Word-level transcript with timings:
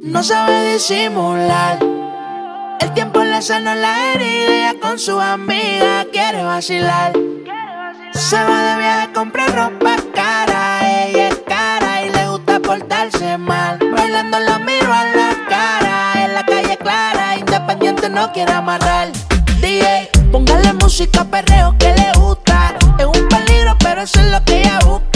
No 0.00 0.22
sabe 0.22 0.74
disimular. 0.74 1.78
El 2.78 2.94
tiempo 2.94 3.24
le 3.24 3.42
sanó 3.42 3.74
la 3.74 4.12
herida 4.12 4.74
con 4.80 4.96
su 4.96 5.18
amiga 5.20 6.06
quiere 6.12 6.44
vacilar. 6.44 7.12
Se 8.12 8.36
va 8.36 8.62
de 8.62 8.76
viaje, 8.78 9.12
compra 9.12 9.46
ropa 9.46 9.96
cara. 10.14 10.88
Ella 10.88 11.28
es 11.28 11.42
cara 11.46 12.06
y 12.06 12.10
le 12.10 12.28
gusta 12.28 12.60
portarse 12.60 13.38
mal. 13.38 13.78
Bailando 13.92 14.38
la 14.38 14.60
miro 14.60 14.92
a 14.92 15.04
la 15.04 15.36
cara. 15.48 16.24
En 16.24 16.34
la 16.34 16.46
calle 16.46 16.76
clara, 16.76 17.36
independiente 17.36 18.08
no 18.08 18.30
quiere 18.32 18.52
amarrar. 18.52 19.08
DJ, 19.60 20.10
póngale 20.30 20.74
música, 20.74 21.24
perreo 21.24 21.76
que 21.76 21.92
le 21.92 22.12
gusta. 22.20 22.76
Es 22.98 23.06
un 23.06 23.28
peligro, 23.28 23.76
pero 23.80 24.02
eso 24.02 24.20
es 24.20 24.30
lo 24.30 24.44
que 24.44 24.60
ella 24.60 24.78
busca. 24.86 25.07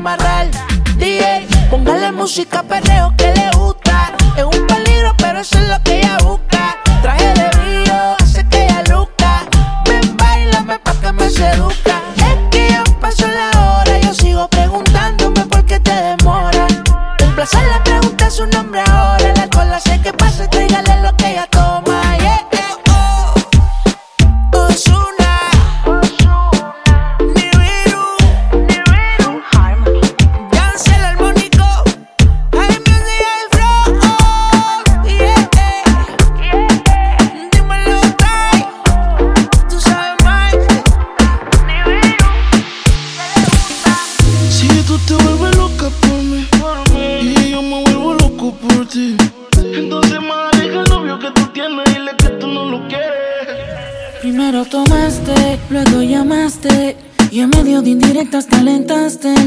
amarrar. 0.00 0.46
DJ, 0.96 1.46
póngale 1.68 2.10
música, 2.12 2.62
perreo 2.62 3.12
que 3.18 3.32
le 3.34 3.50
gusta. 3.58 4.14
Es 4.36 4.44
un 4.44 4.66
peligro, 4.66 5.14
pero 5.18 5.40
eso 5.40 5.58
es 5.58 5.68
lo 5.68 5.82
que 5.82 5.98
ella 5.98 6.09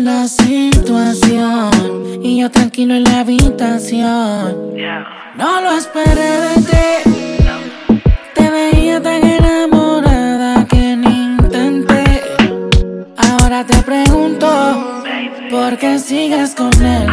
la 0.04 0.28
situación 0.28 1.72
y 2.22 2.42
yo 2.42 2.52
tranquilo 2.52 2.96
en 2.96 3.04
la 3.06 3.22
habitación. 3.22 4.74
No 5.38 5.62
lo 5.62 5.72
esperé 5.78 6.32
de 6.42 6.56
ti. 6.70 8.02
Te 8.34 8.50
veía 8.50 9.02
tan 9.02 9.24
enamorada 9.24 10.66
que 10.68 10.98
ni 10.98 11.36
intenté. 11.38 12.22
Ahora 13.16 13.66
te 13.66 13.82
pregunto 13.84 15.04
por 15.50 15.78
qué 15.78 15.98
sigues 16.00 16.54
con 16.54 16.74
él. 16.84 17.08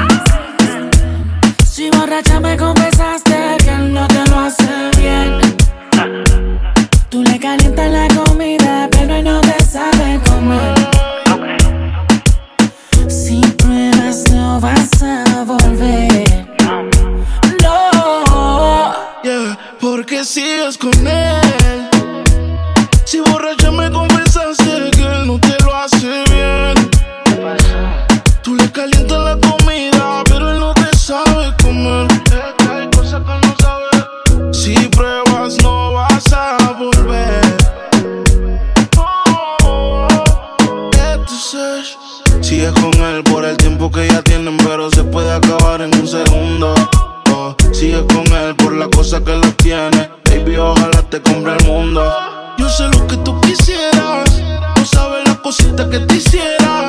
Si 1.65 1.91
borracha 1.91 2.41
me 2.41 2.57
confesaste. 2.57 3.30
te 51.11 51.21
compra 51.21 51.57
el 51.57 51.67
mundo. 51.67 52.03
Yo 52.57 52.69
sé 52.69 52.85
lo 52.85 53.07
que 53.09 53.17
tú 53.19 53.41
quisieras, 53.41 54.31
tú 54.77 54.85
sabes 54.85 55.27
las 55.27 55.39
cositas 55.39 55.89
que 55.89 55.99
te 55.99 56.15
hicieras. 56.15 56.80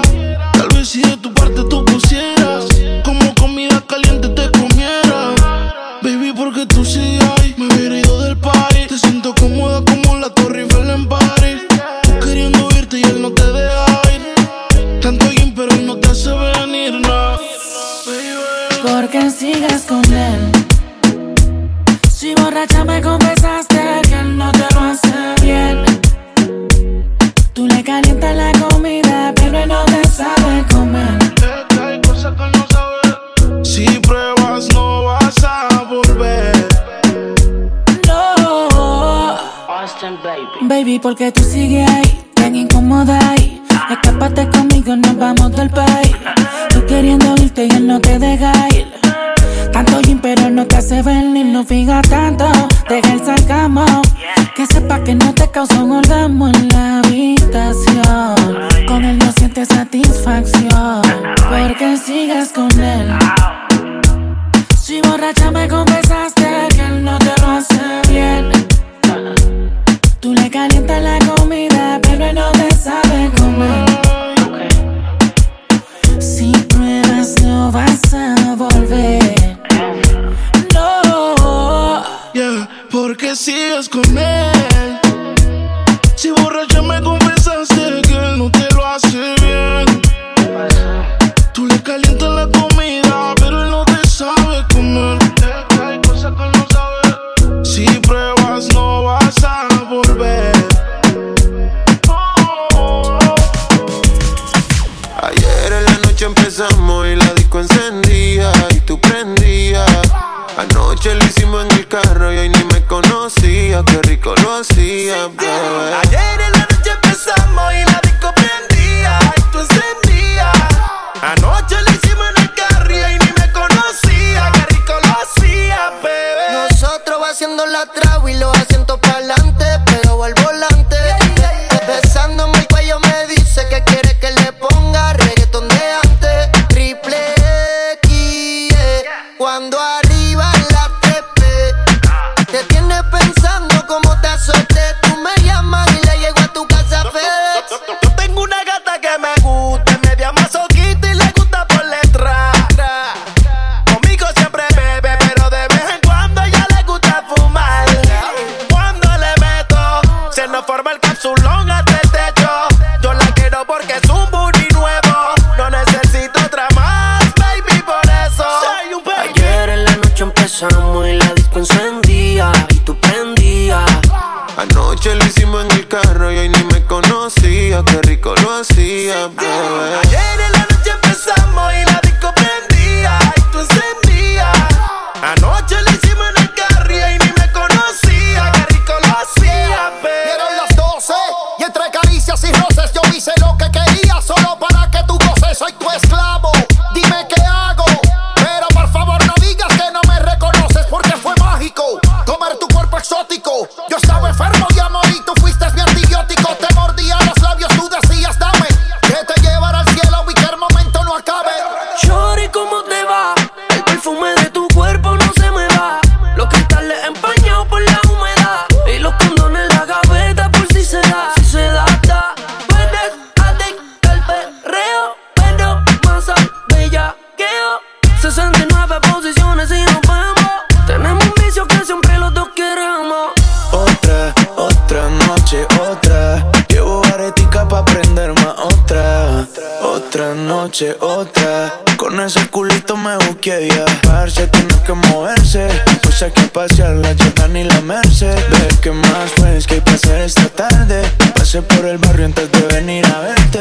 Vamos 246.21 246.37
aquí 246.37 246.47
pasear 246.53 246.91
la 246.97 247.15
Jordan 247.17 247.57
y 247.57 247.63
la 247.63 247.81
Mercedes 247.81 248.77
¿Qué 248.79 248.91
más 248.91 249.31
pues 249.37 249.65
que 249.65 249.75
hay 249.75 249.83
hacer 249.87 250.21
esta 250.21 250.47
tarde? 250.49 251.01
Pasé 251.33 251.63
por 251.63 251.83
el 251.83 251.97
barrio 251.97 252.27
antes 252.27 252.51
de 252.51 252.61
venir 252.67 253.03
a 253.07 253.21
verte. 253.21 253.59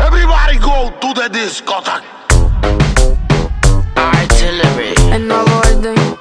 Everybody 0.00 0.58
go 0.58 0.92
to 1.00 1.14
the 1.14 1.28
discotheque. 1.28 2.02
Artillery 3.94 4.94
El 5.12 5.28
nuevo 5.28 5.56
orden. 5.58 6.16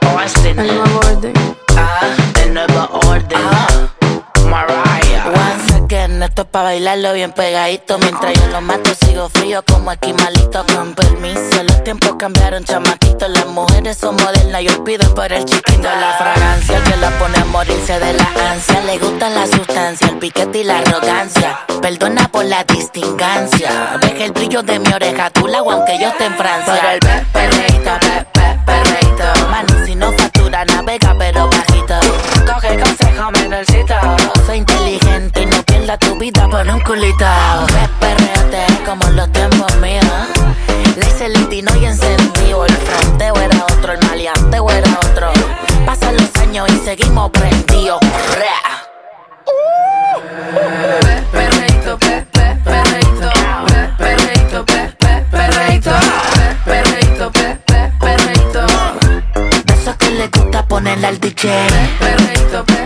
Austin 0.00 0.58
El 0.58 0.66
nuevo 0.66 0.95
Esto 6.36 6.48
pa' 6.48 6.64
bailarlo 6.64 7.14
bien 7.14 7.32
pegadito. 7.32 7.96
Mientras 7.96 8.34
yo 8.34 8.46
lo 8.48 8.60
mato, 8.60 8.90
sigo 9.06 9.30
frío 9.30 9.64
como 9.64 9.90
aquí 9.90 10.12
malito. 10.12 10.66
Con 10.66 10.94
permiso, 10.94 11.62
los 11.62 11.82
tiempos 11.82 12.16
cambiaron, 12.18 12.62
chamaquito. 12.62 13.26
Las 13.26 13.46
mujeres 13.46 13.96
son 13.96 14.16
modernas, 14.16 14.62
yo 14.62 14.84
pido 14.84 15.14
por 15.14 15.32
el 15.32 15.46
chiquito. 15.46 15.84
La 15.84 16.14
fragancia, 16.18 16.84
que 16.84 16.96
la 16.98 17.08
pone 17.18 17.38
a 17.38 17.44
morirse 17.46 17.98
de 17.98 18.12
la 18.12 18.28
ansia. 18.52 18.82
Le 18.82 18.98
gusta 18.98 19.30
la 19.30 19.46
sustancia, 19.46 20.08
el 20.08 20.18
piquete 20.18 20.58
y 20.58 20.64
la 20.64 20.80
arrogancia. 20.80 21.60
Perdona 21.80 22.28
por 22.28 22.44
la 22.44 22.64
distingancia. 22.64 23.96
Deja 24.02 24.26
el 24.26 24.32
brillo 24.32 24.62
de 24.62 24.78
mi 24.78 24.92
oreja, 24.92 25.30
tu 25.30 25.48
lago, 25.48 25.72
aunque 25.72 25.98
yo 25.98 26.08
esté 26.08 26.26
en 26.26 26.36
Francia. 26.36 26.74
Por 26.74 26.92
el 26.92 26.98
pe 26.98 27.26
perreito. 27.32 27.90
Mano, 29.48 29.86
si 29.86 29.94
no 29.94 30.12
factura, 30.12 30.66
navega, 30.66 31.14
pero 31.18 31.48
bajito. 31.48 31.94
Coge 32.44 32.78
consejo, 32.78 33.30
menorcito. 33.30 33.94
Soy 34.44 34.58
inteligente 34.58 35.35
espalda 35.86 35.98
tu 35.98 36.18
vida 36.18 36.48
pon 36.48 36.68
un 36.68 36.80
culitao. 36.80 37.66
Ves, 37.66 37.88
perreate 38.00 38.66
como 38.84 39.08
los 39.10 39.30
tiempos 39.32 39.74
míos. 39.76 40.04
Le 40.96 41.06
hice 41.06 41.26
el 41.26 41.48
tino 41.48 41.70
y 41.76 41.86
encendido. 41.86 42.64
El 42.66 42.76
fronteo 42.76 43.34
era 43.36 43.64
otro, 43.64 43.92
el 43.92 44.00
maleanteo 44.06 44.70
era 44.70 44.90
otro. 45.10 45.30
Pasan 45.84 46.16
los 46.16 46.34
años 46.36 46.68
y 46.70 46.78
seguimos 46.84 47.30
prendidos. 47.30 48.00
Perreito, 51.32 51.98
pe, 51.98 52.26
pe, 52.32 52.56
perreito, 52.64 53.30
pe, 53.66 53.94
perreito, 53.98 54.64
pe, 54.64 54.96
pe, 54.98 55.24
perreito, 55.30 55.92
perreito, 56.64 57.30
pe, 57.32 57.58
pe, 57.66 57.92
perreito. 58.00 58.66
Eso 59.72 59.96
que 59.98 60.10
le 60.10 60.28
gusta 60.28 60.66
ponerle 60.66 61.06
al 61.06 61.20
DJ. 61.20 61.50
Perreito, 62.00 62.64
pe. 62.64 62.85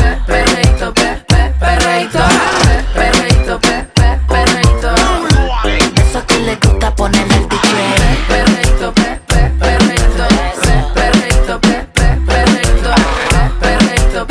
perreito, 1.61 2.19
perreito, 2.93 3.59
perreito. 4.27 4.89
Eso 6.09 6.19
que 6.27 6.39
le 6.39 6.55
gusta 6.55 6.93
ponerle 6.95 7.35
el 7.35 7.47
DJ. 7.47 7.59
Perreito, 8.27 8.93
perreito, 8.93 9.59
perreito, 9.59 10.27
perreito, 12.25 12.91
perreito, 13.59 14.27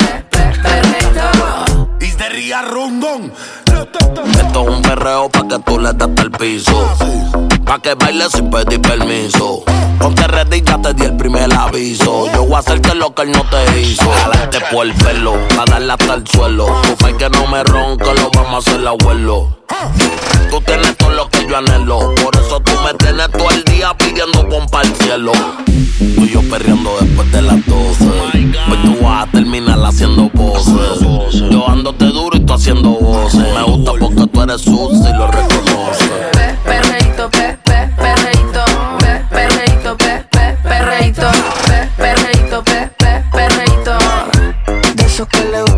perreito. 0.61 1.25
Y 1.99 2.11
de 2.11 2.29
ría 2.29 2.61
rondón. 2.61 3.33
Esto 3.65 4.61
es 4.61 4.67
un 4.67 4.81
perreo 4.81 5.29
pa' 5.29 5.47
que 5.47 5.59
tú 5.59 5.79
le 5.79 5.93
das 5.93 6.09
el 6.17 6.31
piso. 6.31 6.89
Pa' 7.65 7.79
que 7.79 7.93
bailes 7.95 8.31
sin 8.33 8.49
pedir 8.49 8.81
permiso. 8.81 9.63
Ponte 9.99 10.27
ready, 10.27 10.61
ya 10.61 10.77
te 10.81 10.93
di 10.93 11.05
el 11.05 11.10
me 11.41 11.47
la 11.47 11.63
aviso. 11.63 12.31
Yo 12.33 12.45
voy 12.45 12.55
a 12.55 12.59
hacerte 12.59 12.93
lo 12.95 13.13
que 13.15 13.23
él 13.23 13.31
no 13.31 13.43
te 13.45 13.81
hizo. 13.81 14.09
Jalarte 14.11 14.59
por 14.71 14.85
el 14.85 14.93
pelo, 14.93 15.33
a 15.59 15.65
darle 15.65 15.93
hasta 15.93 16.13
el 16.15 16.27
suelo. 16.27 16.67
Tu 16.83 17.05
fe 17.05 17.15
que 17.17 17.29
no 17.29 17.47
me 17.47 17.63
ronca, 17.63 18.13
lo 18.13 18.29
vamos 18.31 18.67
a 18.67 18.69
hacer 18.69 18.87
abuelo. 18.87 19.57
Tú 20.49 20.61
tienes 20.61 20.95
todo 20.97 21.11
lo 21.11 21.29
que 21.29 21.47
yo 21.47 21.57
anhelo. 21.57 22.13
Por 22.15 22.35
eso 22.35 22.59
tú 22.59 22.71
me 22.85 22.93
tienes 22.95 23.31
todo 23.31 23.49
el 23.49 23.63
día 23.63 23.95
pidiendo 23.97 24.47
pompa 24.49 24.81
al 24.81 24.95
cielo. 24.97 25.31
Tú 26.15 26.25
y 26.25 26.29
yo 26.29 26.41
perreando 26.49 26.97
después 26.99 27.31
de 27.31 27.41
las 27.41 27.65
12. 27.65 28.05
Pues 28.67 28.81
tú 28.83 28.97
vas 29.03 29.27
a 29.27 29.31
terminar 29.31 29.79
haciendo 29.83 30.29
voces. 30.33 30.99
Yo 31.49 31.65
dándote 31.67 32.05
duro 32.05 32.37
y 32.37 32.41
tú 32.41 32.53
haciendo 32.53 32.89
voces. 32.91 33.41
Me 33.55 33.63
gusta 33.63 33.91
porque 33.99 34.27
tú 34.27 34.41
eres 34.41 34.61
sucio 34.61 35.09
y 35.09 35.17
lo 35.17 35.27
reconoces. 35.27 36.40
eso 45.21 45.70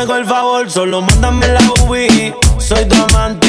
hago 0.00 0.16
el 0.16 0.24
favor, 0.24 0.70
solo 0.70 1.02
mándame 1.02 1.46
la 1.48 1.60
UI. 1.86 2.34
Soy 2.58 2.86
tu 2.86 2.96
amante 2.96 3.39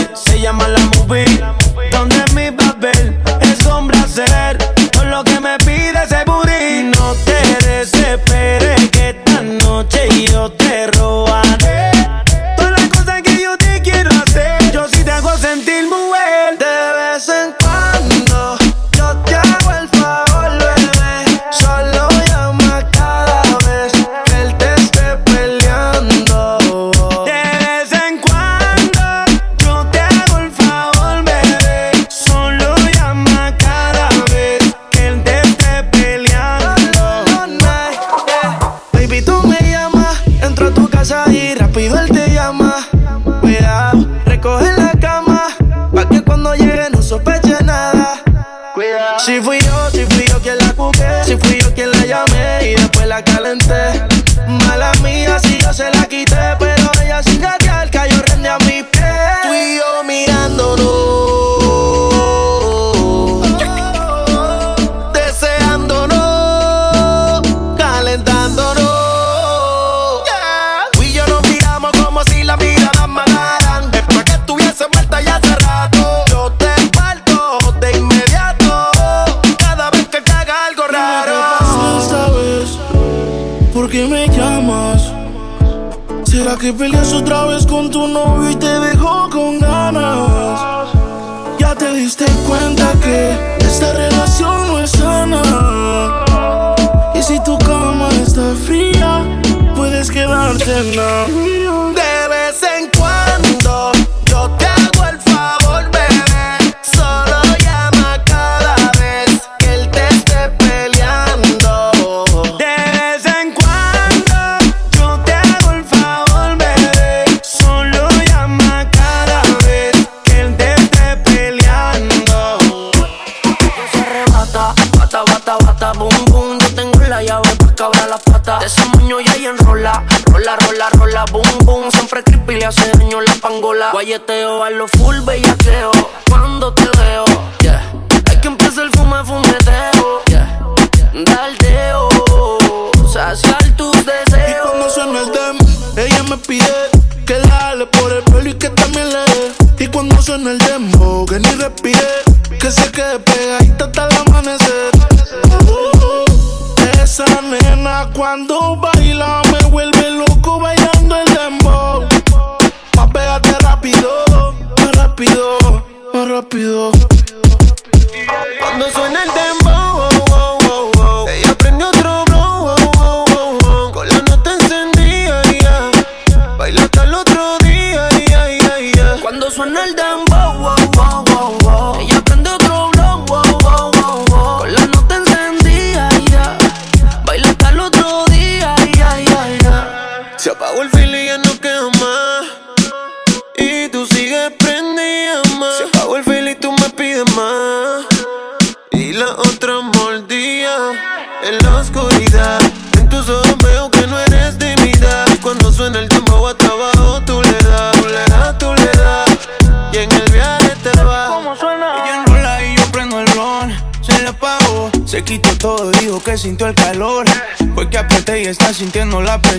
Guayeteo 134.12 134.62
a 134.62 134.70
lo 134.72 134.90
full 134.90 135.22
bellaqueo. 135.22 135.51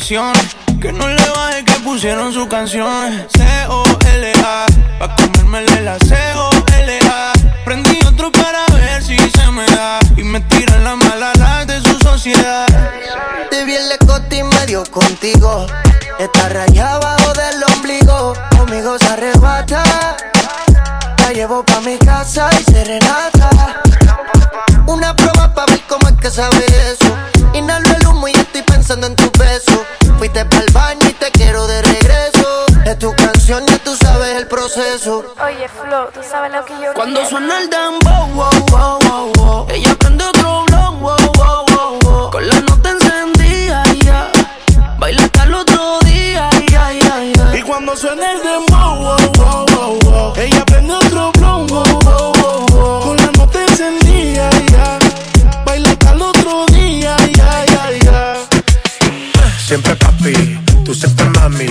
Sintiendo 0.03 0.62
Oye, 35.63 35.71
Flo, 35.81 36.09
tú 36.13 36.21
sabes 36.29 36.53
lo 36.53 36.65
que 36.65 36.73
yo 36.73 36.93
Cuando 36.93 37.21
quiero. 37.21 37.31
suena 37.31 37.61
el 37.61 37.71
dembow, 37.71 38.27
wow, 38.35 38.51
wow, 38.73 38.99
wow, 39.09 39.33
wow. 39.37 39.67
Ella 39.71 39.95
prende 39.95 40.25
otro 40.25 40.65
blow, 40.65 40.93
wow, 40.99 41.17
wow, 41.37 41.65
wow, 41.69 41.99
wow. 42.03 42.31
Con 42.33 42.49
la 42.49 42.59
nota 42.63 42.91
encendida, 42.91 43.85
yeah. 44.03 44.33
Baila 44.99 45.23
hasta 45.23 45.45
el 45.45 45.55
otro 45.55 46.01
día, 46.01 46.51
yeah, 46.69 46.93
yeah, 46.93 47.33
yeah. 47.33 47.57
Y 47.57 47.63
cuando 47.63 47.95
suena 47.97 48.33
el 48.33 48.43
dembow, 48.43 48.97
wow, 49.05 49.33
wow, 49.37 49.67
wow, 49.67 49.99
wow. 50.03 50.35
ella 50.37 50.65
prende 50.65 50.95
otro 50.95 51.31
blow, 51.31 51.65
wow, 51.69 51.85
wow, 52.03 52.33
wow, 52.43 52.67
wow. 52.73 53.01
con 53.03 53.17
la 53.19 53.31
nota 53.31 53.63
encendida, 53.63 54.51
ya. 54.73 54.99
Baila 55.65 55.91
hasta 55.91 56.11
el 56.11 56.23
otro 56.23 56.67
día, 56.73 57.17
ya, 57.37 57.65
ya, 57.67 57.99
ya. 58.03 58.35
Siempre 59.65 59.95
papi, 59.95 60.59
tú 60.85 60.93
siempre 60.93 61.25
mami. 61.27 61.67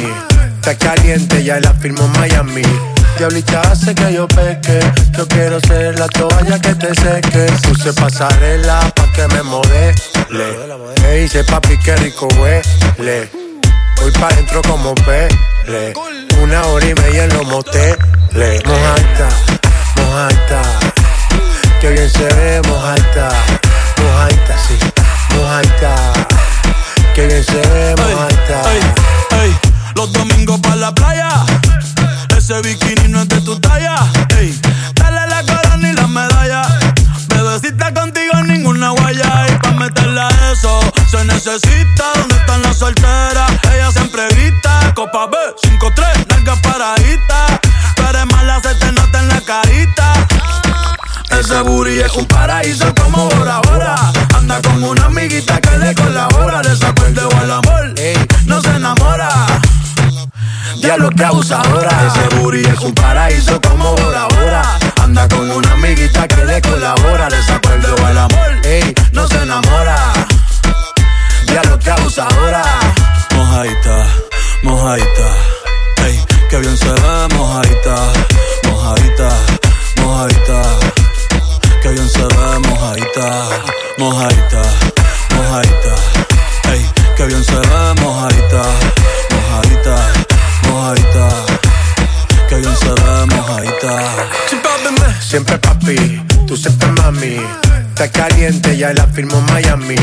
Está 0.61 0.77
caliente, 0.77 1.43
ya 1.43 1.59
la 1.59 1.73
firmo 1.73 2.05
en 2.05 2.11
Miami. 2.13 2.61
Diablita 3.21 3.61
hace 3.61 3.93
que 3.93 4.13
yo 4.13 4.27
peque. 4.27 4.79
Yo 5.15 5.27
quiero 5.27 5.59
ser 5.59 5.99
la 5.99 6.07
toalla 6.07 6.57
que 6.59 6.73
te 6.73 6.87
seque. 6.95 7.45
Puse 7.67 7.93
pasarela 7.93 8.79
pa' 8.95 9.11
que 9.13 9.27
me 9.27 9.43
modele. 9.43 10.57
Me 11.03 11.11
dice 11.17 11.43
papi, 11.43 11.77
qué 11.77 11.95
rico 11.97 12.27
huele. 12.39 13.29
Voy 13.97 14.11
pa' 14.19 14.29
dentro 14.29 14.63
como 14.63 14.95
pele. 14.95 15.93
Una 16.41 16.63
hora 16.63 16.83
y 16.83 16.95
media 16.95 17.25
en 17.25 17.33
los 17.37 17.45
moteles. 17.45 18.65
Mojata, 18.65 19.29
mojata. 19.97 20.61
Que 21.79 21.89
bien 21.89 22.09
se 22.09 22.25
ve, 22.25 22.59
mojata. 22.67 23.29
Mojata, 24.01 24.57
sí, 24.67 24.79
mojata. 25.35 25.95
Que 27.13 27.27
bien 27.27 27.43
se 27.43 27.61
ve, 27.67 27.95
mojata. 27.97 28.73
Ey, 28.73 28.81
ey, 29.43 29.55
los 29.93 30.11
domingos 30.11 30.59
pa' 30.59 30.75
la 30.75 30.91
playa. 30.91 31.45
Ese 32.41 32.59
bikini 32.63 33.07
no 33.07 33.21
es 33.21 33.27
de 33.29 33.39
tu 33.41 33.55
talla. 33.59 33.95
Ey, 34.39 34.59
dale 34.95 35.27
la 35.27 35.43
corona 35.43 35.87
y 35.87 35.93
la 35.93 36.07
medalla. 36.07 36.63
Bebecita 37.27 37.93
contigo 37.93 38.41
ninguna 38.43 38.89
guaya. 38.89 39.45
Y 39.47 39.55
pa' 39.59 39.71
meterle 39.73 40.21
a 40.21 40.51
eso 40.51 40.79
se 41.07 41.23
necesita. 41.23 42.03
¿Dónde 42.15 42.35
están 42.35 42.63
las 42.63 42.79
solteras? 42.79 43.51
Ella 43.71 43.91
siempre 43.91 44.27
grita. 44.29 44.91
Copa 44.95 45.27
B, 45.27 45.37
5-3, 45.61 46.25
nalga 46.29 46.55
paradita. 46.63 47.59
Tú 47.95 48.03
eres 48.09 48.25
mala, 48.25 48.59
se 48.59 48.73
te 48.73 48.91
nota 48.91 49.19
en 49.19 49.27
la 49.29 49.41
carita. 49.41 50.13
Ese 51.29 51.61
booty 51.61 51.99
es 51.99 52.13
un 52.13 52.25
paraíso 52.25 52.91
como 52.95 53.29
Bora 53.29 53.61
Bora. 53.69 53.95
Anda 54.35 54.59
con 54.63 54.83
una 54.83 55.05
amiguita 55.05 55.61
que 55.61 55.77
le 55.77 55.93
colabora. 55.93 56.63
De 56.63 56.69
desacuerdo 56.69 57.29
al 57.39 57.51
amor, 57.51 57.93
no 58.47 58.61
se 58.61 58.69
enamora. 58.75 59.29
Diablo 60.77 61.09
que 61.09 61.23
abusadora. 61.23 61.89
Ese 62.07 62.35
booty 62.35 62.61
es 62.61 62.79
un 62.79 62.93
paraíso 62.93 63.59
como 63.61 63.95
Bora 63.95 64.27
Bora. 64.27 64.63
Anda 65.01 65.27
con 65.27 65.49
una 65.49 65.71
amiguita 65.73 66.27
que 66.27 66.45
le 66.45 66.61
colabora. 66.61 67.29
De 67.29 67.37
desacuerdo 67.37 67.95
al 68.05 68.17
amor, 68.17 68.51
no 69.11 69.27
se 69.27 69.37
enamora. 69.41 69.97
Diablo 71.47 71.79
que 71.79 71.91
abusadora. 71.91 72.63
Mojadita, 73.35 74.07
mojadita. 74.63 75.35
Ey, 76.05 76.19
que 76.49 76.57
bien 76.57 76.77
se 76.77 76.89
ve, 76.89 77.27
mojadita, 77.35 77.95
mojadita, 78.67 79.29
mojadita. 79.97 80.61
Que 81.81 81.89
bien 81.89 82.09
se 82.09 82.23
ve, 82.23 82.59
mojadita, 82.67 83.47
mojadita, 83.97 84.61
mojadita. 85.35 85.95
Ey, 86.71 86.89
que 87.15 87.25
bien 87.25 87.43
se 87.43 87.55
ve, 87.55 88.01
mojadita, 88.01 88.40
Está 98.01 98.29
caliente, 98.29 98.75
ya 98.75 98.91
la 98.93 99.05
firmo 99.05 99.37
en 99.37 99.45
Miami. 99.53 99.95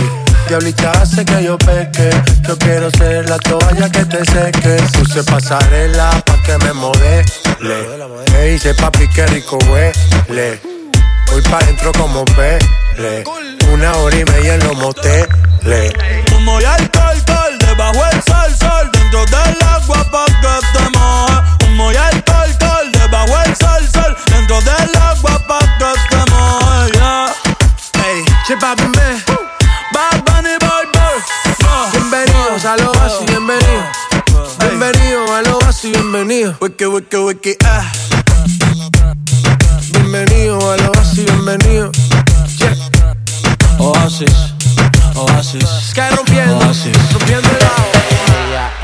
Diablita 0.46 0.92
hace 0.92 1.24
que 1.24 1.42
yo 1.42 1.58
peque. 1.58 2.10
Yo 2.46 2.56
quiero 2.56 2.92
ser 2.92 3.28
la 3.28 3.38
toalla 3.40 3.90
que 3.90 4.04
te 4.04 4.24
seque. 4.24 4.76
Puse 4.96 5.24
pasarela 5.24 6.10
pa' 6.24 6.40
que 6.44 6.56
me 6.58 6.72
modele. 6.74 7.24
Me 8.30 8.44
dice 8.50 8.72
papi, 8.74 9.08
qué 9.08 9.26
rico 9.26 9.58
huele. 9.68 10.60
Voy 11.32 11.42
pa' 11.50 11.58
dentro 11.66 11.90
como 11.90 12.24
pele. 12.24 13.24
Una 13.72 13.92
hora 13.96 14.16
y 14.16 14.24
media 14.26 14.54
en 14.54 14.60
los 14.60 14.76
moteles. 14.76 15.92
Humo 16.36 16.60
y 16.60 16.64
alcohol, 16.64 17.04
alcohol, 17.08 17.58
debajo 17.58 18.00
el 18.12 18.22
sol, 18.22 18.56
sol, 18.60 18.90
dentro 18.92 19.24
del 19.26 19.56
agua 19.60 20.08
pa' 20.12 20.26
que 20.26 20.78
te 20.78 20.96
moje. 20.96 21.66
Humo 21.66 21.90
y 21.90 21.96
alcohol, 21.96 22.46
alcohol, 22.46 22.92
debajo 22.92 23.42
el 23.44 23.56
sol, 23.56 23.88
sol, 23.92 24.16
dentro 24.30 24.60
del 24.60 24.96
agua 25.02 25.42
pa' 25.48 25.67
Chepa 28.48 28.74
me. 28.76 29.22
Bad 29.92 30.24
Bunny, 30.24 30.56
boy, 30.58 30.86
boy. 30.94 31.92
Bienvenidos 31.92 32.64
a 32.64 32.78
lo 32.78 32.92
así, 33.02 33.26
bienvenido. 33.26 33.84
Bienvenido 34.58 35.34
a 35.34 35.42
lo 35.42 35.58
así, 35.66 35.90
bienvenido. 35.90 36.56
Wiki, 36.58 36.86
wiki, 36.86 37.16
wiki, 37.18 37.56
ah. 37.66 37.84
Bienvenido 39.92 40.72
a 40.72 40.78
lo 40.78 40.92
así, 40.98 41.24
bienvenido. 41.24 41.92
Yeah. 42.56 42.74
Oasis, 43.80 44.54
Oasis. 45.14 45.68
Sky 45.90 46.16
rompiendo, 46.16 46.56
Oasis. 46.56 46.96
rompiendo 47.12 47.50
el 47.50 47.66
agua. 47.66 47.97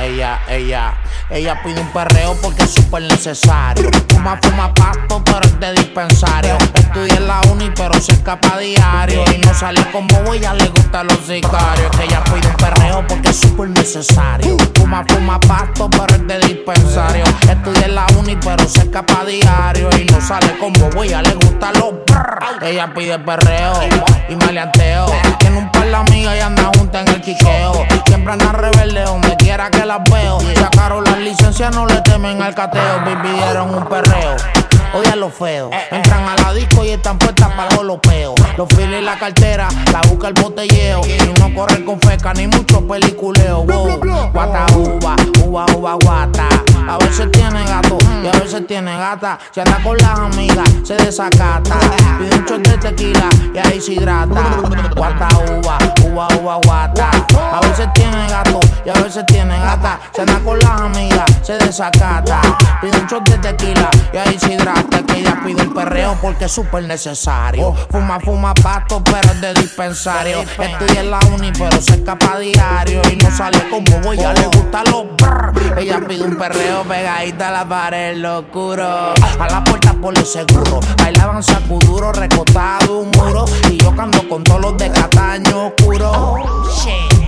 Ella, 0.05 0.41
ella. 0.49 0.95
Ella 1.31 1.61
pide 1.63 1.81
un 1.81 1.89
perreo 1.89 2.37
porque 2.43 2.65
es 2.65 2.75
súper 2.75 3.03
necesario. 3.03 3.91
Fuma, 4.09 4.39
fuma 4.43 4.73
pasto, 4.75 5.23
pero 5.25 5.41
es 5.41 5.59
de 5.59 5.73
dispensario. 5.73 6.57
Estudia 6.75 7.17
en 7.17 7.27
la 7.27 7.41
uni, 7.51 7.71
pero 7.75 7.95
se 8.01 8.13
escapa 8.13 8.59
diario. 8.59 9.25
Y 9.35 9.39
no 9.39 9.55
sale 9.55 9.85
con 9.91 10.07
bobo, 10.07 10.35
ella 10.35 10.53
le 10.55 10.69
gustan 10.69 11.07
los 11.07 11.19
sicarios. 11.27 11.91
Que 11.97 12.05
ella 12.05 12.23
pide 12.25 12.47
un 12.47 12.57
perreo 12.57 13.07
porque 13.07 13.31
es 13.31 13.41
súper 13.41 13.71
necesario. 13.71 14.57
Fuma, 14.75 15.05
fuma 15.09 15.41
pasto, 15.41 15.89
pero 15.91 16.15
es 16.15 16.27
de 16.27 16.39
dispensario. 16.47 17.25
Estudia 17.49 17.87
en 17.87 17.95
la 17.95 18.07
uni, 18.19 18.37
pero 18.37 18.69
se 18.69 18.81
escapa 18.81 19.25
diario. 19.25 19.89
Y 19.99 20.05
no 20.05 20.21
sale 20.21 20.59
con 20.59 20.73
bobo, 20.75 21.03
ella 21.03 21.23
le 21.23 21.35
gustan 21.35 21.73
los 21.75 21.95
brr. 22.07 22.63
Ella 22.63 22.93
pide 22.95 23.19
perreo 23.19 23.73
y 24.29 24.37
maleanteo. 24.37 25.07
Tiene 25.39 25.59
par 25.95 26.05
de 26.05 26.13
amigas 26.13 26.37
y 26.37 26.41
anda 26.41 26.71
junta 26.77 27.01
en 27.03 27.09
el 27.09 27.21
quiqueo. 27.21 27.87
Siempre 28.07 28.33
anda 28.33 28.53
rebelde 28.53 29.03
donde 29.03 29.37
quiera 29.37 29.71
que 29.71 29.85
las 29.85 30.01
veo. 30.11 30.39
Sacaron 30.57 31.05
las 31.05 31.19
licencias, 31.19 31.75
no 31.75 31.87
le 31.87 32.01
temen 32.01 32.43
al 32.43 32.55
cateo. 32.55 33.01
Vivieron 33.05 33.75
un 33.75 33.85
perreo. 33.87 34.64
Odian 34.95 35.19
lo 35.19 35.29
feo. 35.29 35.71
Entran 35.91 36.29
a 36.29 36.37
la 36.37 36.53
disco 36.55 36.85
y 36.85 36.91
están 36.91 37.19
puestas 37.19 37.51
para 37.53 37.69
el 37.69 37.77
golopeo. 37.77 38.35
Los 38.57 38.69
files 38.69 39.03
y 39.03 39.05
la 39.05 39.19
cartera, 39.19 39.69
la 39.93 40.01
busca 40.03 40.29
el 40.29 40.35
botelleo. 40.35 41.01
Y 41.05 41.41
no 41.41 41.53
corre 41.53 41.85
con 41.85 42.01
feca 42.01 42.33
ni 42.35 42.47
mucho 42.47 42.87
peliculeo. 42.87 43.65
Wow. 43.65 44.01
Guata 44.33 44.67
uva, 44.77 45.17
uva, 45.45 45.67
uva, 45.77 45.99
guata. 46.01 46.49
A 46.89 46.99
veces 46.99 47.31
tiene 47.33 47.65
gato 47.65 47.99
y 48.23 48.27
a 48.29 48.33
veces 48.39 48.67
tiene 48.67 48.97
gata. 48.97 49.39
Se 49.51 49.63
anda 49.63 49.83
con 49.83 49.97
las 49.97 50.19
amigas, 50.19 50.69
se 50.85 50.95
desacata. 50.95 51.77
Pide 52.19 52.37
un 52.37 52.45
shot 52.45 52.69
de 52.69 52.79
tequila 52.79 53.29
y 53.53 53.59
ahí 53.59 53.81
se 53.81 53.95
hidrata. 53.95 54.61
Guata 54.95 55.29
uva, 55.51 55.79
uva, 56.05 56.29
uva, 56.41 56.61
guata. 56.65 57.11
A 57.53 57.61
veces 57.67 57.89
tiene 57.95 58.29
gato 58.29 58.61
y 58.85 58.91
a 58.91 59.03
veces 59.03 59.25
tiene 59.27 59.59
gata. 59.59 59.99
Se 60.15 60.21
anda 60.21 60.39
con 60.41 60.59
las 60.59 60.81
amigas, 60.81 61.25
se 61.43 61.55
desacata. 61.55 62.41
Pide 62.81 62.97
un 62.97 63.07
shot 63.07 63.29
de 63.29 63.39
tequila 63.39 63.91
y 64.13 64.17
ahí 64.19 64.39
se 64.39 64.53
hidrata. 64.53 64.84
Que 65.07 65.21
ella 65.21 65.41
pide 65.45 65.63
el 65.63 65.73
perreo 65.73 66.17
porque 66.21 66.47
es 66.47 66.53
súper 66.53 66.85
necesario. 66.85 67.75
Fuma, 67.91 68.19
fuma 68.21 68.55
pasto, 68.55 69.03
pero 69.05 69.33
es 69.33 69.41
de 69.41 69.55
dispensario. 69.55 70.41
Estudia 70.59 71.01
en 71.01 71.11
la 71.11 71.19
uni, 71.33 71.53
pero 71.53 71.81
se 71.81 71.95
escapa 71.95 72.35
a 72.35 72.39
diario. 72.39 73.03
Y 73.13 73.17
no 73.17 73.31
sale 73.31 73.69
como 73.69 74.01
voy, 74.01 74.17
ya 74.17 74.33
le 74.33 74.47
gusta 74.47 74.83
los 74.85 75.05
brr. 75.17 75.79
Ella 75.79 76.01
pide 76.07 76.25
un 76.25 76.37
perreo 76.37 76.83
pegadita 76.85 77.49
a 77.49 77.53
la 77.53 77.69
pared, 77.69 78.17
locuro. 78.17 79.15
A 79.39 79.49
la 79.51 79.63
puerta 79.65 79.95
por 79.95 80.17
el 80.17 80.27
seguro. 80.27 80.81
Bailaban 80.99 81.43
sacuduro, 81.43 82.13
recostado 82.13 83.01
un 83.01 83.11
muro. 83.11 83.45
Y 83.71 83.79
yo 83.79 83.95
cando 83.95 84.29
con 84.29 84.43
todos 84.45 84.61
los 84.61 84.79
de 84.79 84.91
Cataño 84.91 85.69
oscuro. 85.69 86.37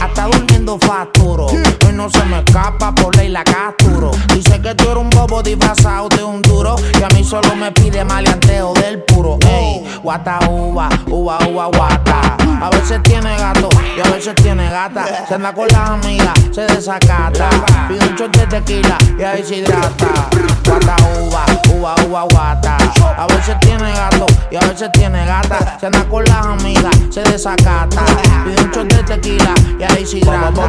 Hasta 0.00 0.24
durmiendo 0.26 0.78
facturo. 0.78 1.46
Hoy 1.46 1.92
no 1.92 2.08
se 2.10 2.24
me 2.24 2.38
escapa 2.38 2.94
por 2.94 3.16
ley 3.16 3.28
la 3.28 3.44
capturo. 3.44 4.10
Dice 4.34 4.60
que 4.60 4.74
tú 4.74 4.84
eres 4.84 4.98
un 4.98 5.10
bobo 5.10 5.42
disfrazado 5.42 6.08
de 6.08 6.22
un 6.22 6.42
duro. 6.42 6.76
Y 6.98 7.02
a 7.02 7.08
mí 7.08 7.24
solo 7.24 7.54
me 7.56 7.72
pide 7.72 8.04
maleanteo 8.04 8.72
del 8.74 9.02
puro. 9.02 9.38
Ey, 9.48 9.84
guata 10.02 10.38
uva, 10.48 10.88
uva, 11.08 11.38
uva, 11.48 11.66
guata. 11.66 12.36
A 12.60 12.70
veces 12.70 13.02
tiene 13.02 13.36
gato 13.36 13.68
y 13.96 14.00
a 14.00 14.10
veces 14.10 14.34
tiene 14.36 14.68
gata. 14.70 15.26
Se 15.26 15.34
anda 15.34 15.52
con 15.52 15.68
las 15.68 15.90
amigas, 15.90 16.32
se 16.52 16.62
desacata. 16.62 17.48
Pide 17.88 18.06
un 18.08 18.16
shot 18.16 18.36
de 18.36 18.46
tequila 18.46 18.98
y 19.18 19.22
ahí 19.22 19.44
se 19.44 19.56
hidrata. 19.56 20.28
Guata 20.66 20.96
uva, 21.20 21.44
uva, 21.74 21.94
uva, 22.06 22.22
guata. 22.30 22.76
A 23.16 23.26
veces 23.26 23.56
tiene 23.60 23.92
gato 23.92 24.26
y 24.50 24.56
a 24.56 24.60
veces 24.60 24.90
tiene 24.92 25.24
gata. 25.24 25.78
Se 25.78 25.86
anda 25.86 26.04
con 26.08 26.24
las 26.24 26.44
amigas, 26.44 26.94
se 27.10 27.22
desacata. 27.22 28.04
Pide 28.44 28.62
un 28.62 28.70
shot 28.70 28.92
de 28.92 29.02
tequila 29.04 29.54
y 29.78 29.82
ahí 29.84 30.04
se 30.04 30.18
hidrata. 30.18 30.68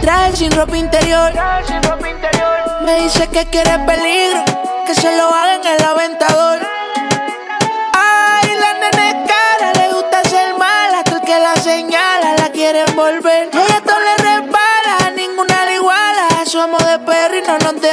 Traje 0.00 0.36
sin 0.36 0.52
ropa 0.52 0.76
interior. 0.76 1.32
Me 2.84 3.00
dice 3.02 3.28
que 3.28 3.46
quiere 3.46 3.78
peligro, 3.80 4.44
que 4.86 4.94
se 4.94 5.16
lo 5.16 5.28
haga 5.28 5.54
en 5.56 5.66
el 5.66 5.84
aventador. 5.84 6.71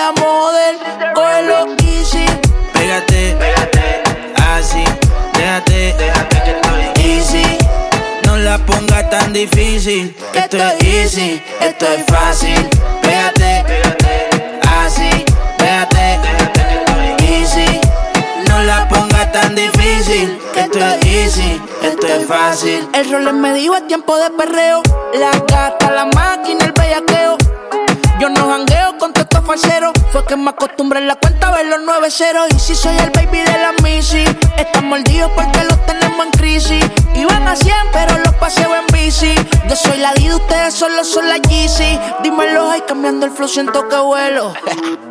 Dejamos 0.10 0.22
joder. 0.22 0.76
Cógelo 1.14 1.76
easy, 1.84 2.26
Pégate, 2.74 3.36
pégate, 3.36 4.04
así, 4.54 4.84
déjate, 5.34 5.96
déjate 5.98 6.44
que 6.44 6.52
estoy 6.52 7.06
easy. 7.06 7.58
No 8.26 8.38
la 8.38 8.58
pongas 8.60 9.10
tan 9.10 9.34
difícil, 9.34 10.16
que 10.32 10.40
esto 10.40 10.58
es 10.58 10.84
easy, 10.84 11.42
esto 11.60 11.86
es 11.88 12.06
fácil. 12.06 12.70
Pégate, 13.02 13.64
pégate, 13.68 14.60
así, 14.84 15.26
déjate, 15.58 16.20
déjate 16.24 16.62
que 16.68 16.76
estoy 16.76 17.28
easy. 17.28 17.82
No 18.48 18.64
la 18.64 18.88
pongas 18.88 19.32
tan 19.32 19.56
difícil, 19.56 20.40
que 20.54 20.62
esto 20.62 20.80
es 20.80 21.06
easy, 21.06 21.62
esto 21.84 22.08
es 22.08 22.26
fácil. 22.28 22.88
El 22.94 23.12
rol 23.12 23.34
me 23.34 23.54
dijo 23.54 23.76
es 23.76 23.88
tiempo 23.88 24.18
de 24.18 24.30
perreo. 24.32 24.82
La 25.14 25.32
gata, 25.32 25.92
la 25.92 26.06
máquina, 26.06 26.66
el 26.66 26.72
bellaqueo. 26.72 27.38
Yo 28.20 28.28
no 28.28 28.50
jangueo 28.50 28.98
con 28.98 29.14
estos 29.16 29.46
falseros. 29.46 29.94
Fue 30.12 30.26
que 30.26 30.36
me 30.36 30.50
acostumbré 30.50 31.00
en 31.00 31.08
la 31.08 31.16
cuenta 31.16 31.48
a 31.48 31.52
ver 31.52 31.68
los 31.68 31.80
9 31.86 32.12
ceros. 32.12 32.48
Y 32.54 32.60
si 32.60 32.76
soy 32.76 32.98
el 32.98 33.12
baby 33.12 33.40
de 33.40 33.58
la 33.58 33.74
Missy, 33.82 34.26
están 34.58 34.90
mordidos 34.90 35.32
porque 35.36 35.64
los 35.64 35.86
tenemos 35.86 36.26
en 36.26 36.32
crisis. 36.32 36.86
Iban 37.16 37.48
a 37.48 37.56
100, 37.56 37.74
pero 37.94 38.18
los 38.18 38.34
paseo 38.36 38.76
en 38.76 38.86
bici. 38.94 39.34
Yo 39.70 39.76
soy 39.76 40.00
la 40.00 40.14
Dida, 40.14 40.36
ustedes 40.36 40.74
solo 40.74 41.04
son 41.06 41.30
la 41.30 41.38
Yeezy. 41.38 41.98
Dímelo, 42.22 42.70
ay, 42.70 42.84
cambiando 42.86 43.26
el 43.26 43.32
flow, 43.32 43.48
siento 43.48 43.88
que 43.88 43.98
vuelo. 43.98 44.54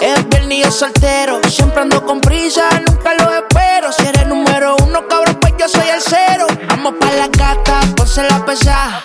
Es 0.00 0.28
viernes 0.28 0.64
yo 0.64 0.70
soltero. 0.70 1.40
Siempre 1.48 1.80
ando 1.82 2.04
con 2.04 2.20
prisa, 2.20 2.68
nunca 2.86 3.14
lo 3.14 3.34
espero. 3.34 3.92
Si 3.92 4.06
eres 4.06 4.26
número 4.26 4.76
uno, 4.84 5.06
cabrón, 5.08 5.36
pues 5.40 5.54
yo 5.58 5.68
soy 5.68 5.88
el 5.88 6.00
cero. 6.00 6.46
Vamos 6.68 6.94
pa' 7.00 7.12
la 7.12 7.28
gata, 7.28 7.80
ponse 7.96 8.22
la 8.22 8.44
pesada. 8.44 9.04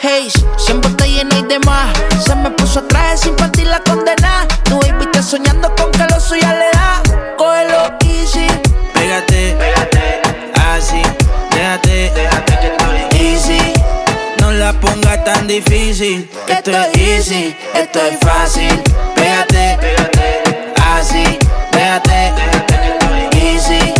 Hey, 0.00 0.30
siempre 0.56 0.90
está 0.90 1.06
llena 1.06 1.36
y 1.38 1.42
demás. 1.42 1.96
Se 2.24 2.34
me 2.34 2.50
puso 2.50 2.82
traje 2.84 3.16
sin 3.18 3.34
partir 3.36 3.66
la 3.66 3.80
condena. 3.80 4.46
Tu 4.64 4.78
baby 4.78 5.04
está 5.04 5.22
soñando 5.22 5.74
con 5.76 5.90
que 5.92 6.04
lo 6.12 6.20
suya 6.20 6.52
le 6.52 6.70
da. 6.72 7.02
Cógelo 7.36 7.96
easy. 8.04 8.46
Pégate, 8.94 9.56
pégate, 9.58 10.22
así, 10.74 11.02
déjate, 11.52 12.10
déjate 12.14 12.58
que 12.60 12.85
la 14.56 14.72
pongas 14.80 15.22
tan 15.24 15.46
difícil, 15.46 16.28
esto 16.48 16.70
es 16.70 16.96
easy, 16.96 17.54
esto 17.74 18.00
es 18.00 18.18
fácil. 18.20 18.82
Pégate, 19.14 19.76
pégate, 19.80 20.72
así, 20.96 21.38
estoy 21.72 23.40
easy. 23.40 23.94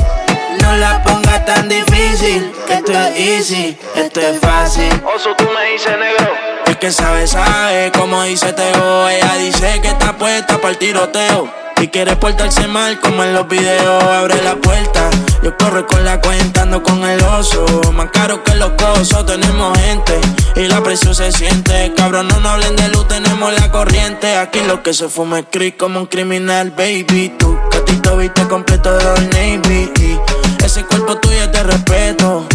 No 0.62 0.76
la 0.76 1.02
pongas 1.02 1.44
tan 1.44 1.68
difícil, 1.68 2.52
esto 2.68 2.92
es 2.92 3.18
easy, 3.18 3.76
esto 3.94 4.20
es 4.20 4.40
fácil. 4.40 4.90
Oso, 5.14 5.34
tú 5.36 5.44
me 5.44 5.72
dices 5.72 5.98
negro. 5.98 6.55
Que 6.80 6.92
sabe, 6.92 7.26
sabe, 7.26 7.90
como 7.92 8.22
dice 8.24 8.52
Teo. 8.52 9.08
Ella 9.08 9.34
dice 9.38 9.80
que 9.80 9.88
está 9.88 10.16
puesta 10.18 10.58
para 10.58 10.70
el 10.70 10.78
tiroteo. 10.78 11.50
Y 11.80 11.88
quiere 11.88 12.16
portarse 12.16 12.66
mal 12.68 13.00
como 13.00 13.24
en 13.24 13.32
los 13.32 13.48
videos. 13.48 14.02
Abre 14.04 14.42
la 14.42 14.56
puerta, 14.56 15.08
yo 15.42 15.56
corro 15.56 15.86
con 15.86 16.04
la 16.04 16.20
cuenta, 16.20 16.62
ando 16.62 16.82
con 16.82 17.02
el 17.04 17.22
oso. 17.22 17.64
Más 17.94 18.10
caro 18.12 18.44
que 18.44 18.54
los 18.56 18.72
cosos, 18.72 19.24
tenemos 19.24 19.78
gente. 19.78 20.20
Y 20.54 20.68
la 20.68 20.82
presión 20.82 21.14
se 21.14 21.32
siente. 21.32 21.92
Cabrón, 21.96 22.28
no 22.28 22.40
nos 22.40 22.52
hablen 22.52 22.76
de 22.76 22.88
luz, 22.88 23.08
tenemos 23.08 23.52
la 23.58 23.70
corriente. 23.70 24.36
Aquí 24.36 24.60
lo 24.60 24.82
que 24.82 24.92
se 24.92 25.08
fuma 25.08 25.38
es 25.40 25.46
creep 25.50 25.78
como 25.78 26.00
un 26.00 26.06
criminal, 26.06 26.72
baby. 26.72 27.34
Tu 27.38 27.58
gatito 27.72 28.18
viste 28.18 28.46
completo 28.48 28.96
de 28.96 29.06
Old 29.06 29.34
Navy. 29.34 30.20
Ese 30.62 30.84
cuerpo 30.84 31.16
tuyo 31.16 31.46
de 31.46 31.62
respeto. 31.62 32.46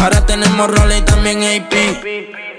Ahora 0.00 0.24
tenemos 0.24 0.70
roles 0.70 1.00
y 1.00 1.02
también 1.02 1.42
AP. 1.42 2.53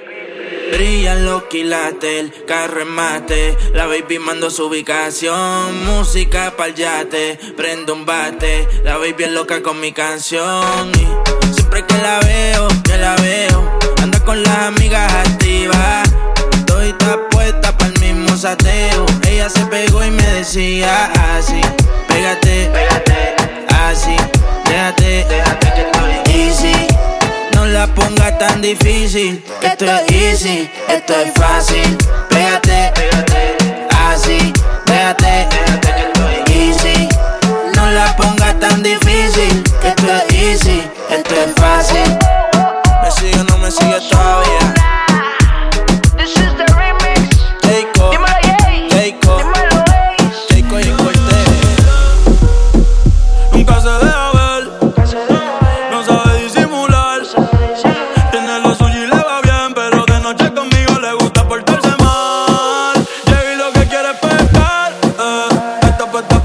Brillan 0.71 1.25
los 1.25 1.43
quilates, 1.43 2.19
el 2.19 2.45
carro 2.45 2.82
en 2.82 2.89
mate. 2.89 3.58
La 3.73 3.86
baby 3.86 4.19
mando 4.19 4.49
su 4.49 4.65
ubicación. 4.65 5.86
Música 5.86 6.56
pa'l 6.58 6.73
yate, 6.73 7.39
prendo 7.56 7.93
un 7.93 8.06
bate. 8.06 8.67
La 8.84 8.97
baby 8.97 9.25
es 9.25 9.32
loca 9.32 9.62
con 9.62 9.80
mi 9.80 9.91
canción. 9.91 10.91
Y 10.93 11.54
siempre 11.54 11.86
que 11.86 11.97
la 11.97 12.19
veo, 12.19 12.67
que 12.84 12.97
la 12.97 13.15
veo, 13.17 13.80
anda 14.01 14.19
con 14.23 14.41
las 14.43 14.58
amigas 14.58 15.12
activas. 15.13 16.10
Estoy 16.58 16.93
puesta 17.32 17.78
pa'l 17.78 17.93
mismo 17.99 18.36
sateo. 18.36 19.06
Ella 19.28 19.49
se 19.49 19.65
pegó 19.67 20.04
y 20.04 20.12
me 20.12 20.28
decía 20.34 21.12
así: 21.36 21.62
Pégate, 22.08 22.69
pégate, 22.73 23.36
así, 23.69 24.15
déjate, 24.65 25.25
déjate 25.30 25.73
que. 25.73 25.94
No 27.65 27.71
la 27.71 27.88
pongas 27.88 28.38
tan 28.38 28.62
difícil, 28.62 29.43
esto 29.60 29.86
es 29.86 30.12
easy, 30.12 30.69
esto 30.88 31.13
es 31.15 31.34
fácil. 31.34 31.97
Pégate, 32.30 32.91
pégate, 32.93 33.58
así, 34.08 34.54
déjate, 34.86 35.47
déjate 35.49 35.93
que 35.95 36.01
estoy 36.04 36.60
easy. 36.60 37.10
No 37.75 37.89
la 37.89 38.15
pongas 38.17 38.60
tan 38.60 38.84
difícil, 38.84 39.63
que 39.82 39.88
esto 39.88 40.06
es 40.06 40.36
easy, 40.36 40.84
esto 41.10 41.34
es 41.34 41.56
fácil. 41.56 42.19
Me 43.01 43.10
sigue 43.10 43.39
o 43.39 43.43
no 43.45 43.58
me 43.58 43.71
sigue 43.71 43.99
todavía. 44.12 44.24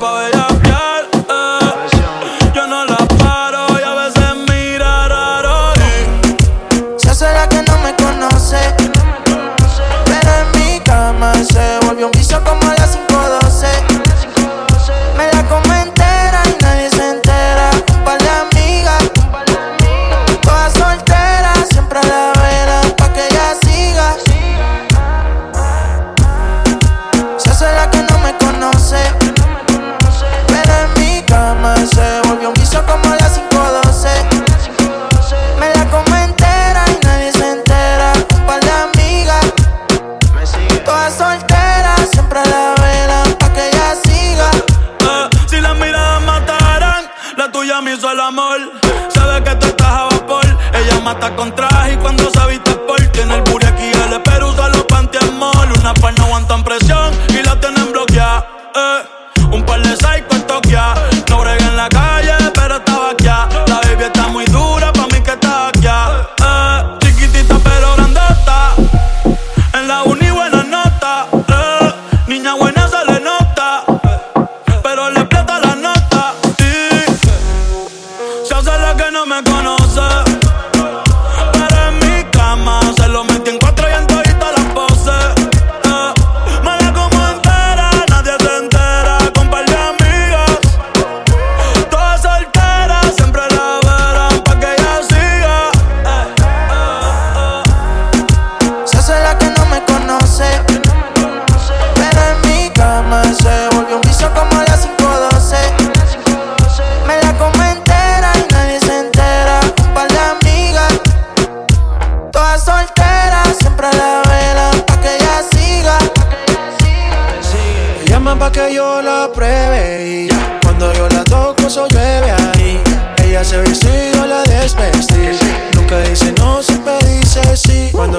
pa' 0.00 0.12
ver 0.14 0.29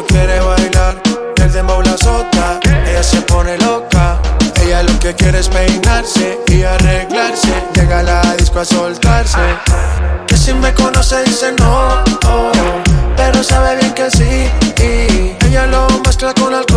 quiere 0.06 0.40
bailar. 0.40 1.02
El 1.36 1.52
dembow 1.52 1.82
la 1.82 1.98
sota, 1.98 2.60
ella 2.86 3.04
se 3.04 3.22
pone 3.22 3.58
loca. 3.58 4.20
Ella 4.62 4.84
lo 4.84 4.98
que 5.00 5.14
quiere 5.16 5.40
es 5.40 5.50
peinarse 5.50 6.40
y 6.48 6.64
arreglarse. 6.64 7.54
Llega 7.74 8.00
a 8.00 8.04
la 8.04 8.36
disco 8.36 8.60
a 8.60 8.66
soltarse. 8.66 9.40
Que 10.28 10.38
si 10.38 10.54
me 10.54 10.74
conoce 10.74 11.24
dice 11.24 11.52
no, 11.60 12.04
oh, 12.26 12.52
pero 13.18 13.44
sabe 13.44 13.78
bien 13.78 13.94
que 13.94 14.10
sí. 14.12 14.50
Y 14.82 15.46
ella 15.48 15.68
lo 15.68 15.88
mezcla 16.06 16.34
con 16.34 16.54
alcohol 16.54 16.71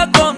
vida 0.00 0.12
con 0.12 0.29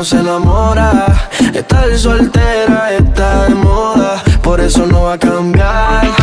no 0.00 0.04
se 0.04 0.16
enamora. 0.16 1.28
Estar 1.52 1.94
soltera 1.94 2.90
está 2.94 3.44
de 3.44 3.54
moda, 3.54 4.22
por 4.42 4.58
eso 4.58 4.86
no 4.86 5.02
va 5.02 5.12
a 5.12 5.18
cambiar. 5.18 6.19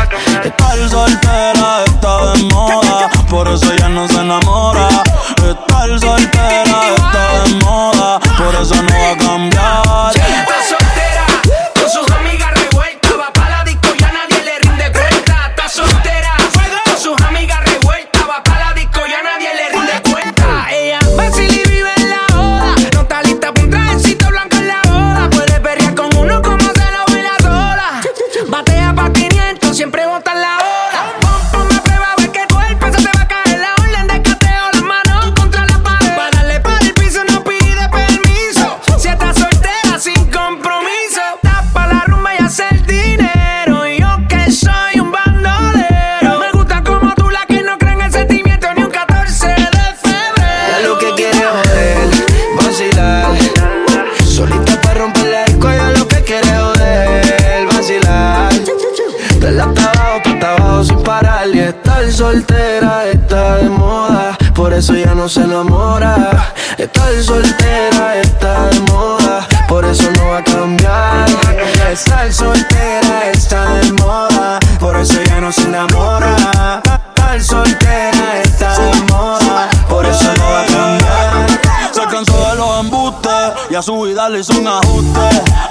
Hizo 84.40 84.60
un 84.60 84.68
ajuste. 84.68 85.20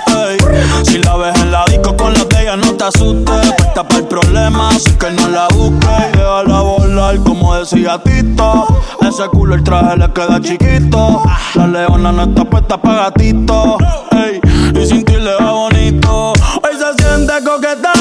ey. 0.08 0.38
Si 0.84 0.98
la 0.98 1.16
ves 1.16 1.38
en 1.40 1.52
la 1.52 1.64
disco 1.66 1.96
con 1.96 2.12
la 2.12 2.24
de 2.24 2.42
ella, 2.42 2.56
no 2.56 2.72
te 2.72 2.84
asustes. 2.84 3.52
Puesta 3.56 3.86
para 3.86 4.00
el 4.00 4.06
problema, 4.06 4.68
así 4.70 4.92
que 4.92 5.10
no 5.10 5.28
la 5.28 5.48
busques. 5.48 6.14
Y 6.14 6.16
déjala 6.16 6.60
volar, 6.60 7.16
como 7.18 7.54
decía 7.54 8.00
Tito. 8.02 8.66
Ese 9.00 9.28
culo 9.28 9.54
el 9.54 9.62
traje 9.62 9.96
le 9.96 10.12
queda 10.12 10.40
chiquito. 10.40 11.22
La 11.54 11.66
leona 11.66 12.12
no 12.12 12.22
está 12.24 12.44
puesta 12.44 12.76
para 12.80 13.04
gatito. 13.10 13.78
ey. 14.12 14.40
Y 14.74 14.86
sin 14.86 15.04
ti 15.04 15.14
le 15.14 15.34
va 15.34 15.52
bonito. 15.52 16.32
Hoy 16.32 16.74
se 16.76 17.02
siente 17.02 17.32
coqueta, 17.44 17.92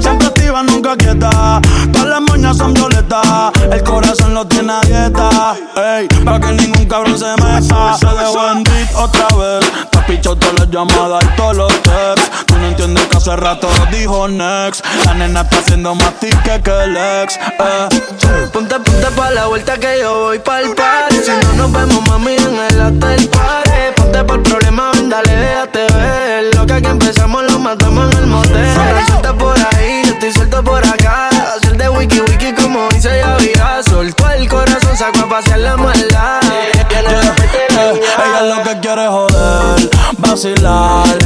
siempre 0.00 0.28
activa, 0.28 0.62
nunca 0.62 0.96
quieta. 0.96 1.60
Todas 1.92 2.08
las 2.08 2.20
moñas 2.20 2.56
son 2.56 2.74
violetas, 2.74 3.50
el 3.70 3.82
corazón 3.82 4.34
lo 4.34 4.46
tiene 4.46 4.72
a 4.72 4.80
dieta. 4.80 5.54
Ey, 5.76 6.08
para 6.24 6.40
que 6.40 6.52
ningún 6.52 6.86
cabrón 6.86 7.18
se 7.18 7.30
meta. 7.42 7.96
Se 7.98 8.06
dejó 8.06 8.50
en 8.52 8.62
beat 8.64 8.71
otra 9.02 9.26
vez. 9.36 9.70
Te 9.90 9.98
has 9.98 10.04
pichado 10.04 10.36
todas 10.36 10.58
las 10.60 10.70
llamadas 10.70 11.24
y 11.24 11.36
todos 11.36 11.56
los 11.56 11.82
texts. 11.82 12.30
Tú 12.46 12.54
no 12.56 12.66
entiendes 12.66 13.06
que 13.06 13.16
hace 13.16 13.36
rato 13.36 13.68
dijo 13.90 14.28
next. 14.28 14.84
La 15.04 15.14
nena 15.14 15.42
está 15.42 15.58
haciendo 15.58 15.94
más 15.94 16.14
tique 16.20 16.60
que 16.62 16.70
el 16.70 16.96
ex. 16.96 17.36
Eh. 17.36 17.88
Ponte, 18.52 18.78
ponte 18.80 19.10
pa' 19.16 19.30
la 19.30 19.46
vuelta 19.46 19.78
que 19.78 20.00
yo 20.00 20.24
voy 20.24 20.38
pa'l 20.38 20.74
party 20.74 21.16
Si 21.16 21.30
no 21.30 21.52
nos 21.54 21.72
vemos, 21.72 22.06
mami, 22.08 22.34
en 22.34 22.58
el 22.70 22.80
hotel 22.80 23.28
party 23.28 23.70
Ponte 23.96 24.24
por 24.24 24.42
problema, 24.42 24.90
ven, 24.92 25.08
dale, 25.08 25.34
déjate 25.34 25.86
ver 25.94 26.54
Lo 26.54 26.66
que 26.66 26.72
aquí 26.74 26.86
empezamos 26.86 27.44
lo 27.50 27.58
matamos 27.58 28.12
en 28.12 28.18
el 28.18 28.26
motel 28.26 28.66
Suelta 29.06 29.32
por 29.34 29.56
ahí, 29.74 30.02
yo 30.04 30.12
estoy 30.12 30.32
suelto 30.32 30.62
por 30.62 30.86
acá 30.86 31.28
Hacer 31.56 31.76
de 31.76 31.88
wiki 31.88 32.20
wiki 32.20 32.52
como 32.52 32.88
dice 32.90 33.18
Yavira 33.18 33.51
Soltó 33.84 34.30
el 34.30 34.48
corazón, 34.48 34.96
sacó 34.96 35.20
a 35.20 35.28
pasear 35.28 35.60
la 35.60 35.76
maldad 35.76 36.40
Eh, 36.44 36.72
ella 36.90 38.42
lo 38.42 38.62
que 38.62 38.80
quiere 38.80 39.04
es 39.04 39.10
joder, 39.10 39.90
vacilar. 40.18 41.18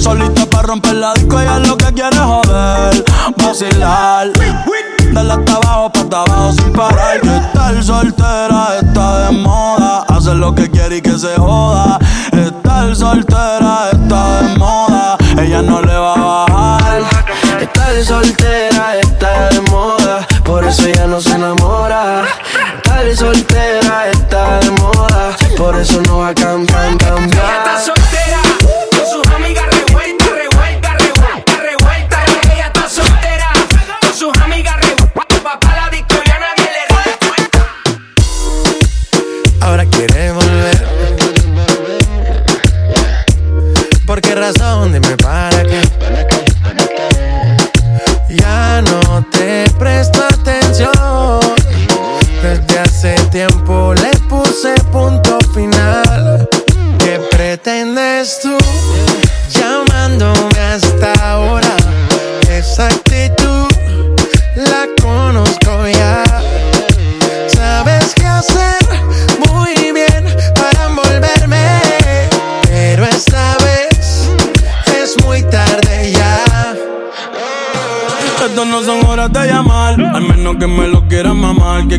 Solita 0.00 0.46
para 0.46 0.68
romper 0.68 0.94
la 0.94 1.14
disco, 1.14 1.40
ella 1.40 1.58
lo 1.58 1.76
que 1.76 1.92
quiere 1.92 2.16
es 2.16 2.22
joder, 2.22 3.04
vacilar. 3.36 4.32
Dale 5.12 5.32
hasta 5.32 5.54
abajo, 5.54 5.92
pa' 5.92 6.00
hasta 6.00 6.20
abajo 6.22 6.52
sin 6.52 6.72
parar. 6.72 7.20
Que 7.20 7.36
estar 7.36 7.84
soltera 7.84 8.78
está 8.80 9.26
de 9.26 9.32
moda. 9.38 10.04
Hacer 10.08 10.36
lo 10.36 10.54
que 10.54 10.70
quiere 10.70 10.96
y 10.98 11.02
que 11.02 11.18
se 11.18 11.36
joda. 11.36 11.98
Estar 12.32 12.94
soltera 12.94 13.90
está 13.92 14.42
de 14.42 14.58
moda. 14.58 15.16
Ella 15.40 15.62
no 15.62 15.80
le 15.80 15.96
va 15.96 16.14
a 16.14 16.46
bajar. 16.46 17.02
Estar 17.60 18.04
soltera 18.04 18.75
no 21.06 21.20
se 21.20 21.32
enamora. 21.32 22.24
Estar 22.76 23.16
soltera 23.16 24.10
está 24.10 24.60
de 24.60 24.70
moda, 24.72 25.36
por 25.56 25.76
eso 25.78 26.00
no 26.02 26.18
va 26.18 26.28
a 26.28 26.34
cambiar, 26.34 26.96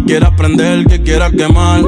quiera 0.08 0.36
prender, 0.36 0.86
que 0.86 1.04
quiera 1.04 1.30
quemar. 1.30 1.82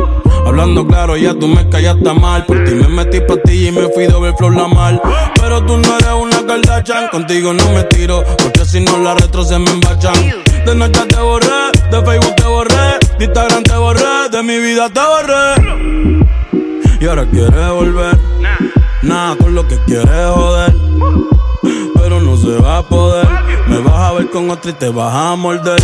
Hablando 0.46 0.86
claro, 0.86 1.18
ya 1.18 1.34
tú 1.34 1.48
me 1.48 1.68
callaste 1.70 2.14
mal. 2.14 2.46
Por 2.46 2.64
ti 2.66 2.76
me 2.76 2.88
metí 2.90 3.20
ti 3.46 3.68
y 3.68 3.72
me 3.72 3.88
fui 3.94 4.06
doble 4.06 4.34
flow 4.38 4.52
la 4.52 4.68
mal. 4.68 5.02
Pero 5.40 5.66
tú 5.66 5.78
no 5.78 5.96
eres 5.98 6.14
una 6.22 6.46
Kardashian, 6.46 7.08
contigo 7.08 7.54
no 7.54 7.72
me 7.72 7.84
tiro, 7.84 8.24
porque 8.44 8.66
si 8.66 8.82
no 8.82 8.98
la 9.00 9.16
retro 9.16 9.44
se 9.44 9.58
me 9.58 9.72
embachan. 9.72 10.14
De 10.66 10.76
noche 10.76 11.02
te 11.08 11.20
borré, 11.20 11.72
de 11.90 12.02
Facebook 12.06 12.36
te 12.36 12.44
borré, 12.44 13.00
de 13.18 13.26
Instagram 13.26 13.64
te 13.64 13.76
borré, 13.76 14.30
de 14.32 14.44
mi 14.44 14.60
vida 14.60 14.90
te 14.90 15.00
borré. 15.00 16.20
Y 17.00 17.06
ahora 17.08 17.26
quieres 17.32 17.70
volver, 17.70 18.18
nada 19.02 19.36
con 19.38 19.56
lo 19.56 19.66
que 19.68 19.78
quieres 19.86 20.30
joder 20.34 20.74
pero 21.96 22.22
no 22.22 22.38
se 22.38 22.58
va 22.60 22.78
a 22.78 22.84
poder. 22.84 23.28
Me 23.68 23.78
vas 23.80 23.94
a 23.94 24.14
ver 24.14 24.30
con 24.32 24.50
otra 24.50 24.72
y 24.72 24.74
te 24.74 24.90
vas 24.90 25.14
a 25.14 25.36
morder. 25.36 25.80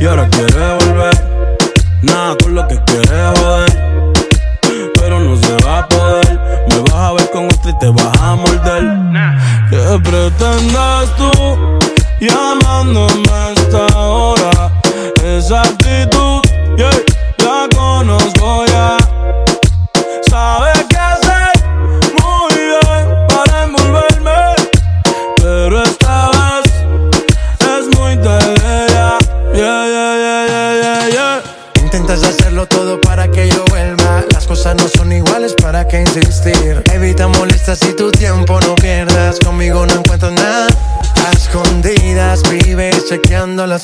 Y 0.00 0.06
ahora 0.06 0.28
quieres 0.28 0.54
volver, 0.54 1.58
nada 2.02 2.36
con 2.40 2.54
lo 2.54 2.68
que 2.68 2.80
quieres 2.84 3.38
joder, 3.40 4.12
pero 4.94 5.18
no 5.18 5.36
se 5.36 5.56
va 5.64 5.80
a 5.80 5.88
poder. 5.88 6.40
Me 6.68 6.80
vas 6.82 6.94
a 6.94 7.12
ver 7.14 7.30
con 7.30 7.46
otra 7.46 7.70
y 7.70 7.78
te 7.80 7.88
vas 7.88 8.20
a 8.22 8.36
morder. 8.36 8.84
¿Qué 9.70 10.00
pretendes 10.04 11.16
tú 11.16 11.30
llamándome 12.20 13.28
a 13.32 13.50
esta 13.50 13.98
hora? 13.98 14.72
Esa 15.24 15.62
actitud, 15.62 16.42
yeah, 16.76 16.90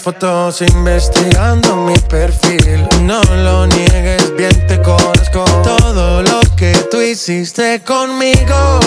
fotos, 0.04 0.60
investigando 0.60 1.76
mi 1.76 1.94
perfil. 2.10 2.86
No 3.00 3.22
lo 3.42 3.66
niegues, 3.66 4.36
bien 4.36 4.66
te 4.66 4.78
conozco. 4.82 5.44
Todo 5.62 6.22
lo 6.22 6.40
que 6.56 6.72
tú 6.90 7.00
hiciste 7.00 7.80
conmigo, 7.82 8.80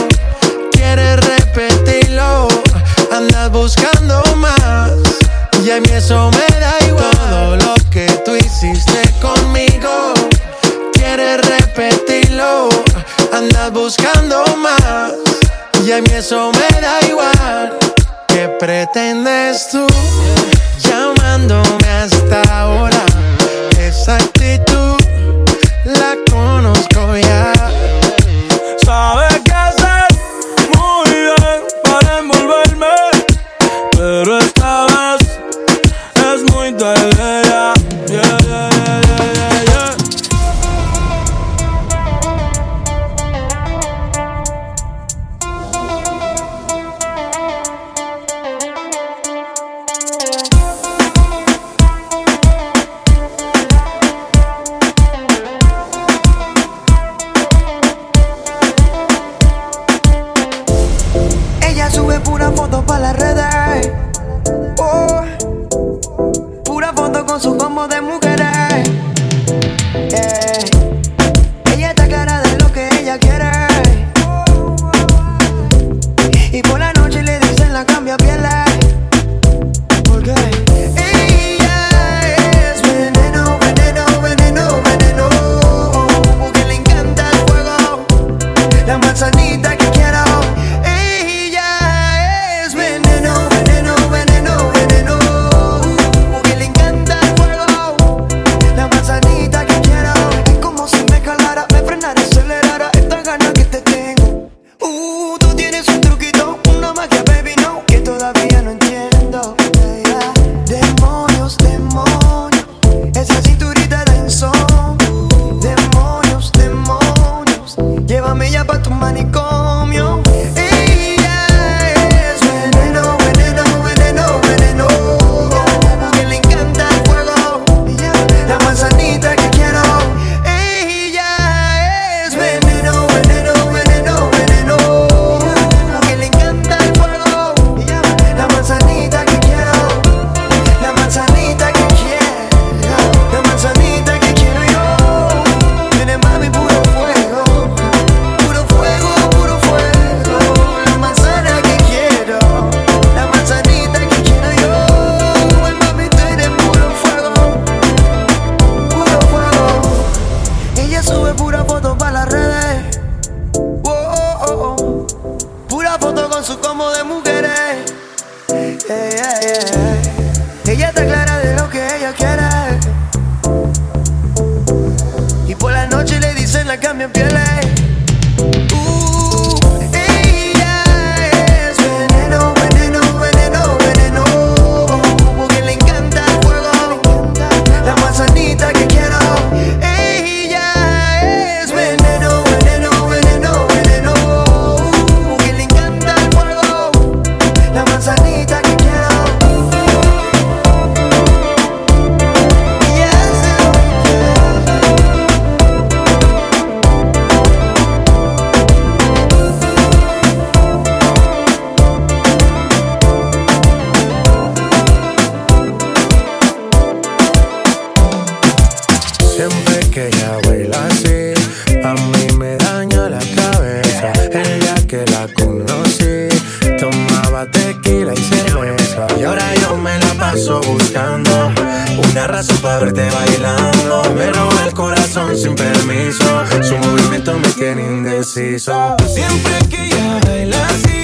para 232.62 232.80
verte 232.80 233.08
bailando. 233.10 234.14
Me 234.16 234.32
roba 234.32 234.66
el 234.66 234.74
corazón 234.74 235.38
sin 235.38 235.55
permiso. 235.55 236.43
Su 236.62 236.78
movimiento 236.78 237.38
me 237.39 237.49
tiene 237.49 237.84
indeciso. 237.84 238.95
Siempre 239.08 239.53
que 239.70 239.86
ella 239.86 240.20
baila 240.26 240.66
así, 240.68 240.97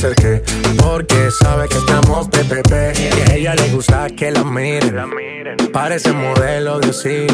acerqué 0.00 0.42
Porque 0.78 1.30
sabe 1.30 1.68
que 1.68 1.76
estamos 1.76 2.28
PPP 2.28 2.72
Y 2.98 3.30
a 3.30 3.34
ella 3.34 3.54
le 3.54 3.68
gusta 3.68 4.08
que 4.08 4.30
la 4.30 4.44
miren. 4.44 5.06
Parece 5.72 6.12
modelo 6.12 6.80
de 6.80 6.92
cine 6.92 7.29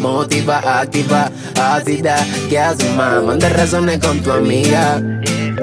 motiva, 0.00 0.80
activa, 0.80 1.30
ácida. 1.60 2.16
¿Qué 2.48 2.58
haces, 2.58 2.94
más? 2.96 3.22
Manda 3.22 3.48
razones 3.48 3.98
con 3.98 4.20
tu 4.20 4.32
amiga. 4.32 5.00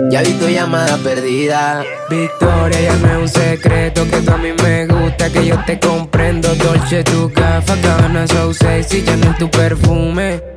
Ya 0.10 0.22
vi 0.22 0.32
tu 0.34 0.48
llamada 0.48 0.98
perdida. 0.98 1.84
Victoria, 2.10 2.82
ya 2.82 2.96
no 2.96 3.08
es 3.08 3.18
un 3.18 3.28
secreto 3.28 4.06
que 4.10 4.18
tú 4.22 4.32
a 4.32 4.38
mí 4.38 4.50
me 4.64 4.88
gusta, 4.88 5.30
que 5.30 5.46
yo 5.46 5.58
te 5.66 5.80
comprendo. 5.80 6.54
Dolce, 6.56 7.04
tu 7.04 7.30
gafa, 7.30 7.76
cabana, 7.82 8.28
so 8.28 8.54
sexy, 8.54 9.04
ya 9.04 9.18
no 9.18 9.32
es 9.32 9.38
tu 9.38 9.50
perfume. 9.50 10.57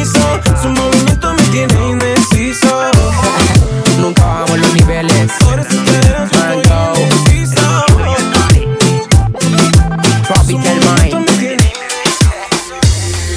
permiso, 0.00 0.40
su 0.62 0.68
movimiento 0.68 1.32
me 1.34 1.42
tiene 1.44 1.90
indeciso. 1.90 2.90
Nunca 3.98 4.24
bajamos 4.24 4.58
los 4.58 4.74
niveles. 4.74 5.32
Por. 5.40 5.60
Tropical 10.26 10.80
Mind. 10.80 11.26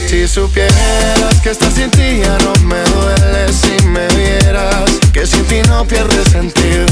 Si 0.08 0.28
supieras 0.28 1.42
que 1.42 1.50
estás 1.50 1.74
sin 1.74 1.90
ti 1.90 2.22
ya 2.22 2.38
no 2.40 2.54
me 2.66 2.82
duele 2.84 3.52
si 3.52 3.86
me 3.88 4.08
vieras 4.10 4.92
que 5.12 5.26
sin 5.26 5.44
ti 5.46 5.62
no 5.68 5.86
pierde 5.86 6.24
sentido. 6.30 6.86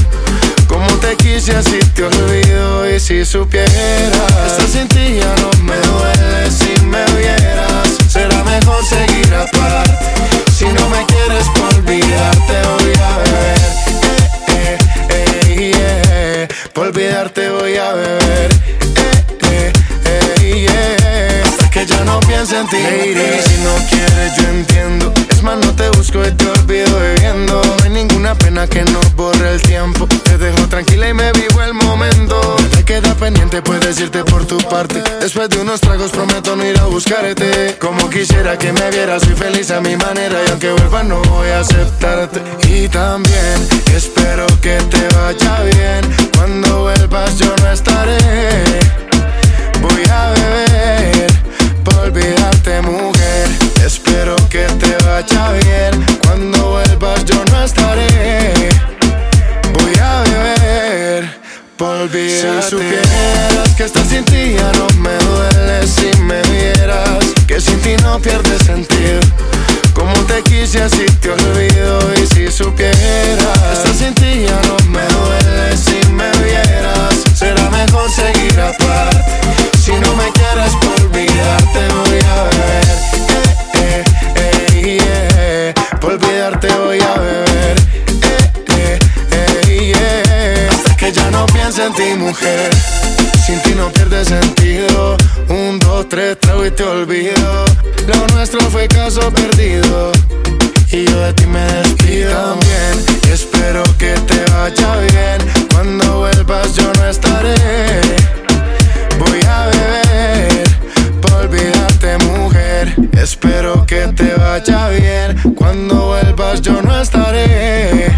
Como 0.67 0.87
te 0.97 1.15
quise 1.17 1.55
así 1.55 1.79
te 1.93 2.05
olvido 2.05 2.89
y 2.89 2.99
si 2.99 3.23
supieras 3.25 3.69
que 3.69 4.47
estás 4.47 4.71
sin 4.71 4.87
ti 4.87 5.19
ya 5.19 5.35
no 5.41 5.63
me 5.63 5.75
duele 5.75 6.49
si 6.49 6.85
me 6.85 7.05
vieras 7.19 7.70
mejor 8.51 8.83
seguir 8.85 9.33
aparte. 9.33 9.91
Si 10.57 10.65
no 10.65 10.89
me 10.89 11.05
quieres 11.05 11.47
por 11.55 11.73
olvidarte 11.75 12.55
voy 12.71 12.93
a 13.07 13.17
beber. 13.23 13.59
Eh, 14.47 14.77
eh, 15.09 15.25
eh, 15.45 15.71
yeah. 15.71 16.71
Por 16.73 16.87
olvidarte 16.87 17.49
voy 17.49 17.77
a 17.77 17.93
beber. 17.93 18.49
Eh, 19.51 19.71
eh, 20.05 20.33
eh, 20.45 20.67
yeah. 20.67 21.43
Hasta 21.49 21.69
que 21.69 21.85
ya 21.85 22.03
no 22.03 22.19
piense 22.21 22.57
en 22.59 22.67
ti. 22.67 22.77
Lady, 22.77 23.41
si 23.47 23.57
no 23.63 23.75
quieres, 23.89 24.35
yo 24.37 24.47
entiendo. 24.49 25.13
No 25.41 25.75
te 25.75 25.89
busco 25.97 26.23
y 26.23 26.31
te 26.33 26.47
olvido 26.47 26.99
bebiendo. 26.99 27.61
No 27.63 27.83
hay 27.83 27.89
ninguna 27.89 28.35
pena 28.35 28.67
que 28.67 28.83
nos 28.83 29.13
borre 29.15 29.55
el 29.55 29.61
tiempo. 29.61 30.07
Te 30.23 30.37
dejo 30.37 30.67
tranquila 30.67 31.09
y 31.09 31.13
me 31.15 31.31
vivo 31.33 31.63
el 31.63 31.73
momento. 31.73 32.39
Te 32.75 32.85
queda 32.85 33.15
pendiente, 33.15 33.61
puedes 33.61 33.99
irte 33.99 34.23
por 34.23 34.45
tu 34.45 34.59
parte. 34.59 35.01
Después 35.19 35.49
de 35.49 35.59
unos 35.59 35.81
tragos, 35.81 36.11
prometo 36.11 36.55
no 36.55 36.63
ir 36.63 36.77
a 36.79 36.85
buscarte. 36.85 37.75
Como 37.79 38.07
quisiera 38.09 38.55
que 38.57 38.71
me 38.71 38.91
vieras, 38.91 39.23
soy 39.23 39.33
feliz 39.33 39.71
a 39.71 39.81
mi 39.81 39.97
manera. 39.97 40.37
Y 40.45 40.51
aunque 40.51 40.71
vuelva, 40.73 41.01
no 41.03 41.21
voy 41.23 41.49
a 41.49 41.61
aceptarte. 41.61 42.39
Y 42.69 42.87
también 42.87 43.67
espero 43.95 44.45
que 44.61 44.77
te 44.77 45.07
vaya 45.15 45.63
bien. 45.63 46.29
Cuando 46.37 46.81
vuelvas, 46.81 47.39
yo 47.39 47.53
no 47.61 47.71
estaré. 47.71 48.19
Voy 49.81 50.03
a 50.07 50.29
beber 50.29 51.31
por 51.83 51.95
olvidarte, 51.95 52.81
mujer. 52.83 53.70
Que 54.51 54.65
te 54.65 54.97
vaya 55.05 55.53
bien. 55.63 56.05
Cuando 56.23 56.71
vuelvas, 56.71 57.23
yo 57.23 57.41
no 57.51 57.63
estaré. 57.63 58.09
Voy 59.79 59.93
a 59.97 60.23
beber 60.23 61.39
por 61.77 61.95
olvidarte. 62.01 62.61
Si 62.61 62.69
supieras 62.69 63.69
que 63.77 63.83
estás 63.85 64.07
sin 64.09 64.25
ti, 64.25 64.55
ya 64.57 64.69
no 64.73 64.87
me 64.99 65.15
duele 65.23 65.87
si 65.87 66.11
me 66.23 66.41
vieras. 66.51 67.25
Que 67.47 67.61
sin 67.61 67.79
ti 67.79 67.95
no 68.03 68.19
pierde 68.19 68.57
sentido. 68.65 69.21
Como 69.93 70.11
te 70.25 70.43
quise, 70.43 70.83
así 70.83 71.05
te 71.21 71.29
olvido. 71.29 72.13
Y 72.21 72.27
si 72.27 72.51
supieras 72.51 73.57
que 73.57 73.73
estás 73.73 73.97
sin 73.99 74.13
ti, 74.15 74.47
ya 74.47 74.59
no 74.67 74.75
me 74.89 75.05
duele 75.15 75.40
te 86.59 86.67
voy 86.73 86.99
a 86.99 87.13
beber. 87.19 87.77
Eh, 88.23 88.49
eh, 88.69 88.99
eh, 89.31 89.93
yeah. 89.93 90.69
Hasta 90.69 90.95
que 90.97 91.11
ya 91.11 91.29
no 91.31 91.45
piense 91.47 91.85
en 91.85 91.93
ti, 91.93 92.15
mujer. 92.17 92.69
Sin 93.45 93.61
ti 93.61 93.73
no 93.75 93.91
pierde 93.91 94.25
sentido. 94.25 95.17
Un, 95.49 95.79
dos, 95.79 96.07
tres, 96.09 96.39
trago 96.39 96.65
y 96.65 96.71
te 96.71 96.83
olvido. 96.83 97.65
Lo 98.07 98.27
nuestro 98.35 98.59
fue 98.69 98.87
caso 98.87 99.31
perdido. 99.31 100.11
Y 100.91 101.05
yo 101.05 101.19
de 101.21 101.33
ti 101.33 101.45
me 101.45 101.63
despido. 101.63 102.31
También 102.31 103.21
espero 103.31 103.83
que 103.97 104.13
te 104.27 104.43
vaya 104.51 104.97
bien. 104.97 105.67
Cuando 105.73 106.19
vuelvas 106.19 106.75
yo 106.75 106.91
no 106.93 107.09
estaré. 107.09 107.55
Voy 109.19 109.39
a 109.47 109.67
beber 109.67 110.10
Espero 113.13 113.85
que 113.85 114.07
te 114.15 114.33
vaya 114.35 114.89
bien. 114.89 115.53
Cuando 115.55 116.07
vuelvas 116.07 116.61
yo 116.61 116.81
no 116.81 116.99
estaré. 116.99 118.11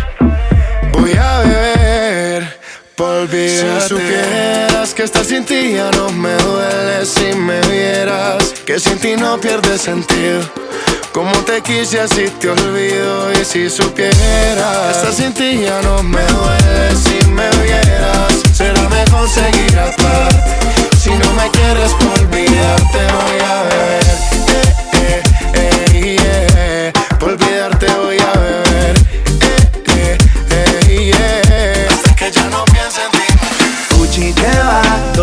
Voy 0.92 1.14
a 1.14 1.40
beber 1.40 2.60
por. 2.96 3.14
Si 3.30 3.88
supieras 3.88 4.94
que 4.94 5.04
estar 5.04 5.24
sin 5.24 5.46
ti 5.46 5.74
ya 5.76 5.90
no 5.92 6.10
me 6.10 6.34
duele 6.36 7.06
si 7.06 7.34
me 7.38 7.60
vieras. 7.62 8.54
Que 8.66 8.80
sin 8.80 8.98
ti 9.00 9.16
no 9.16 9.40
pierde 9.40 9.78
sentido. 9.78 10.42
Como 11.14 11.32
te 11.44 11.62
quise 11.62 12.00
así 12.00 12.26
te 12.40 12.50
olvido 12.50 13.32
y 13.34 13.46
si 13.46 13.70
supieras 13.70 14.98
Estar 14.98 15.14
sin 15.14 15.32
ti 15.32 15.62
ya 15.62 15.80
no 15.84 16.02
me 16.02 16.24
duele 16.26 16.96
si 16.96 17.24
me 17.28 17.48
vieras 17.62 18.34
Será 18.52 18.90
mejor 18.90 19.30
seguir 19.30 19.78
aparte 19.78 20.98
Si 21.00 21.12
no 21.12 21.32
me 21.34 21.52
quieres 21.52 21.92
por 21.94 22.20
olvidarte 22.20 22.98
voy 22.98 23.40
a 23.48 23.64
beber 23.64 24.33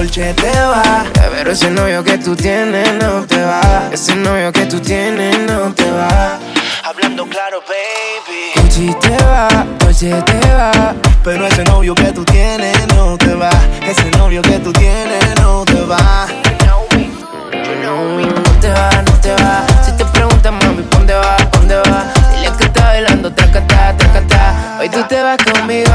Dolce 0.00 0.32
te 0.32 0.50
va. 0.50 1.04
Pero 1.30 1.52
ese 1.52 1.70
novio 1.70 2.02
que 2.02 2.16
tú 2.16 2.34
tienes 2.34 2.90
no 2.94 3.26
te 3.26 3.38
va. 3.44 3.90
Ese 3.92 4.16
novio 4.16 4.50
que 4.50 4.64
tú 4.64 4.80
tienes 4.80 5.38
no 5.40 5.74
te 5.74 5.90
va. 5.90 6.38
Hablando 6.82 7.26
claro, 7.26 7.60
baby. 7.68 8.62
Gucci 8.62 8.94
te 8.98 9.22
va, 9.22 9.66
Dolce 9.78 10.10
te 10.22 10.54
va. 10.54 10.94
Pero 11.22 11.46
ese 11.46 11.64
novio 11.64 11.94
que 11.94 12.12
tú 12.12 12.24
tienes 12.24 12.78
no 12.96 13.18
te 13.18 13.34
va. 13.34 13.50
Ese 13.86 14.10
novio 14.12 14.40
que 14.40 14.58
tú 14.60 14.72
tienes 14.72 15.38
no 15.38 15.66
te 15.66 15.82
va. 15.82 16.26
No 17.82 18.60
te 18.60 18.70
va, 18.70 18.90
no 19.02 19.12
te 19.20 19.32
va. 19.34 19.66
Si 19.66 19.79
te 19.79 19.79
preguntan, 19.79 19.79
bailando, 23.30 23.34
tracata, 23.34 23.96
tracata. 23.96 24.78
Hoy 24.80 24.88
tú 24.88 25.02
te 25.08 25.22
vas 25.22 25.38
conmigo, 25.38 25.90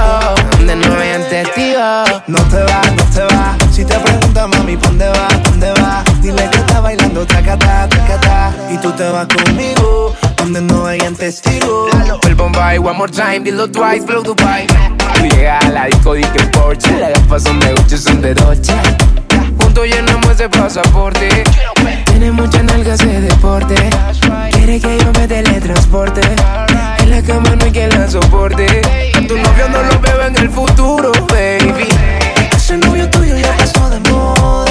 donde 0.57 0.75
no 0.75 0.95
hayan 0.95 1.23
testigos. 1.29 2.23
No 2.27 2.39
te 2.49 2.63
va, 2.63 2.81
no 2.95 3.03
te 3.13 3.21
va. 3.36 3.57
Si 3.71 3.83
te 3.83 3.97
preguntan, 3.99 4.49
mami, 4.51 4.75
¿dónde 4.75 5.07
va? 5.09 5.27
¿Dónde 5.43 5.71
va? 5.81 6.03
Dile 6.21 6.49
que 6.49 6.57
está 6.57 6.81
bailando, 6.81 7.25
tracata, 7.25 7.88
tracata. 7.89 8.53
Y 8.71 8.77
tú 8.77 8.91
te 8.91 9.09
vas 9.09 9.27
conmigo, 9.27 10.15
donde 10.38 10.61
no 10.61 10.86
hayan 10.86 11.15
testigos. 11.15 11.91
El 12.23 12.36
Bombay, 12.36 12.77
one 12.77 12.97
more 12.97 13.11
time, 13.11 13.39
dilo 13.39 13.69
twice, 13.69 14.05
flow 14.05 14.23
Dubai. 14.23 14.67
Tú 15.15 15.25
llegas 15.25 15.65
a 15.65 15.69
la 15.69 15.86
disco, 15.86 16.13
di 16.13 16.23
que 16.23 16.43
Porsche. 16.47 16.99
Las 16.99 17.13
gafas 17.13 17.43
son 17.43 17.59
de 17.59 17.73
Gucci, 17.73 17.97
son 17.97 18.21
de 18.21 18.33
Dolce. 18.33 18.73
Juntos 19.60 19.86
llenamos 19.86 20.32
ese 20.32 20.49
pasaporte. 20.49 21.43
Tiene 22.06 22.32
muchas 22.32 22.64
nalgas 22.64 22.99
de 22.99 23.22
deporte. 23.22 23.76
Quiere 24.51 24.80
que 24.80 24.97
yo 24.97 25.12
me 25.20 25.28
teletransporte. 25.28 26.22
En 26.99 27.10
la 27.10 27.22
cama 27.22 27.56
no 27.56 27.66
hay 27.66 27.72
quien 27.72 27.89
la 27.89 28.10
soporte. 28.10 28.82
A 29.14 29.28
tu 29.28 29.38
novio 29.38 29.70
no 29.70 29.84
lo 29.84 29.99
veo 29.99 30.26
en 30.28 30.38
el 30.38 30.49
futuro, 30.49 31.12
baby. 31.30 31.88
Ese 32.56 32.78
novio 32.78 33.10
tuyo 33.10 33.38
ya 33.38 33.56
pasó 33.58 33.89
de 33.89 33.99
moda. 34.12 34.64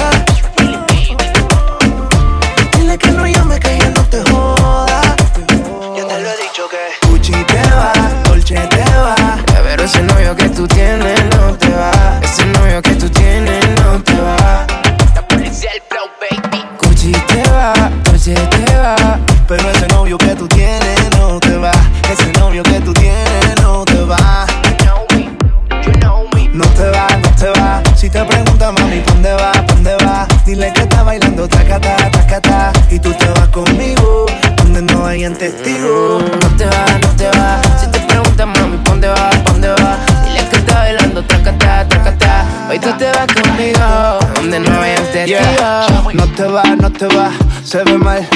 No 35.29 35.35
hayan 35.35 35.37
testigos. 35.37 36.23
No 36.23 36.49
te 36.57 36.65
va, 36.65 36.85
no 37.01 37.09
te 37.15 37.27
va. 37.37 37.61
Si 37.79 37.87
te 37.87 37.99
preguntan, 38.01 38.49
mami, 38.49 38.77
¿dónde 38.83 39.07
va? 39.07 39.29
¿Dónde 39.45 39.69
va? 39.69 39.97
Dile 40.25 40.47
que 40.49 40.57
está 40.57 40.75
bailando 40.75 41.23
tracata, 41.23 41.87
tracata. 41.87 42.45
Hoy 42.69 42.79
tú 42.79 42.89
te 42.97 43.11
vas 43.11 43.27
conmigo, 43.27 44.19
donde 44.35 44.59
no 44.59 44.81
hayan 44.81 45.03
testigos. 45.11 46.13
No 46.13 46.27
te 46.27 46.43
va, 46.43 46.63
no 46.79 46.91
te 46.91 47.07
va, 47.07 47.31
se 47.63 47.83
ve 47.83 47.97
mal. 47.97 48.27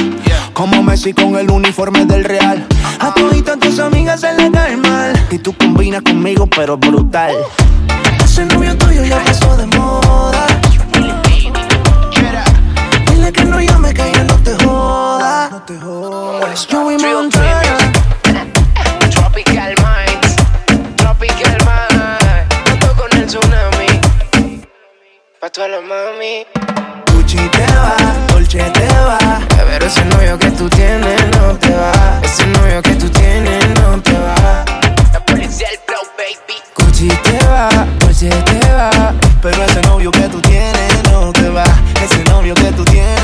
Como 0.54 0.82
Messi 0.82 1.14
con 1.14 1.38
el 1.38 1.52
uniforme 1.52 2.06
del 2.06 2.24
Real. 2.24 2.66
A 3.00 3.14
toditas 3.14 3.60
tus 3.60 3.80
amigas 3.80 4.22
se 4.22 4.34
le 4.34 4.52
cae 4.52 4.76
mal. 4.78 5.14
Y 5.30 5.38
tú 5.38 5.54
combinas 5.54 6.02
conmigo, 6.02 6.48
pero 6.48 6.78
brutal. 6.78 7.36
Ese 8.24 8.46
novio 8.46 8.76
tuyo 8.78 9.04
ya 9.04 9.24
pasó 9.24 9.56
de 9.58 9.66
moda. 9.78 10.48
Dile 13.12 13.32
que 13.32 13.46
no 13.46 13.62
llame, 13.62 13.94
que 13.94 14.12
ya 14.12 14.24
no 14.24 14.39
No 14.90 15.62
te 15.68 15.80
jodas. 15.80 16.68
Joey 16.68 16.98
Montana. 16.98 17.78
Tropical 19.12 19.76
Minds, 19.86 20.36
Tropical 20.96 21.58
Minds. 21.68 22.56
Ando 22.72 22.96
con 22.96 23.12
el 23.16 23.28
tsunami. 23.28 23.88
Pa' 25.40 25.50
toda 25.52 25.68
la 25.68 25.82
mami. 25.82 26.44
Gucci 27.14 27.38
te 27.38 27.66
va, 27.78 27.96
Dolce 28.30 28.64
te 28.72 28.88
va. 28.88 29.20
Pero 29.68 29.86
ese 29.86 30.04
novio 30.06 30.40
que 30.40 30.50
tú 30.52 30.68
tienes 30.70 31.22
no 31.38 31.56
te 31.60 31.70
va. 31.70 32.20
Ese 32.24 32.48
novio 32.48 32.82
que 32.82 32.96
tú 32.96 33.08
tienes 33.10 33.68
no 33.82 34.02
te 34.02 34.14
va. 34.14 34.66
La 35.14 35.24
policía 35.24 35.68
del 35.70 35.80
flow, 35.86 36.06
baby. 36.18 36.58
Gucci 36.78 37.10
te 37.10 37.38
va, 37.46 37.70
Dolce 38.00 38.30
te 38.30 38.60
va. 38.74 39.14
Pero 39.44 39.64
ese 39.66 39.82
novio 39.84 40.10
que 40.10 40.28
tú 40.30 40.42
tienes 40.42 41.04
no 41.12 41.32
te 41.32 41.48
va. 41.50 41.66
Ese 42.04 42.24
novio 42.24 42.56
que 42.56 42.72
tú 42.72 42.84
tienes 42.86 43.18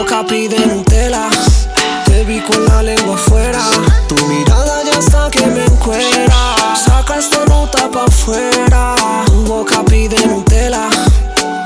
Tu 0.00 0.06
boca 0.06 0.24
pide 0.26 0.58
Nutella, 0.66 1.28
te 2.06 2.24
vi 2.24 2.40
con 2.40 2.64
la 2.64 2.82
lengua 2.82 3.16
afuera. 3.16 3.60
Tu 4.08 4.14
mirada 4.28 4.82
ya 4.82 4.98
está 4.98 5.28
que 5.30 5.46
me 5.46 5.62
encuera. 5.62 6.74
Saca 6.74 7.18
esta 7.18 7.44
nota 7.44 7.90
pa' 7.90 8.06
afuera. 8.06 8.94
Tu 9.26 9.44
boca 9.44 9.84
pide 9.84 10.16
Nutella, 10.26 10.88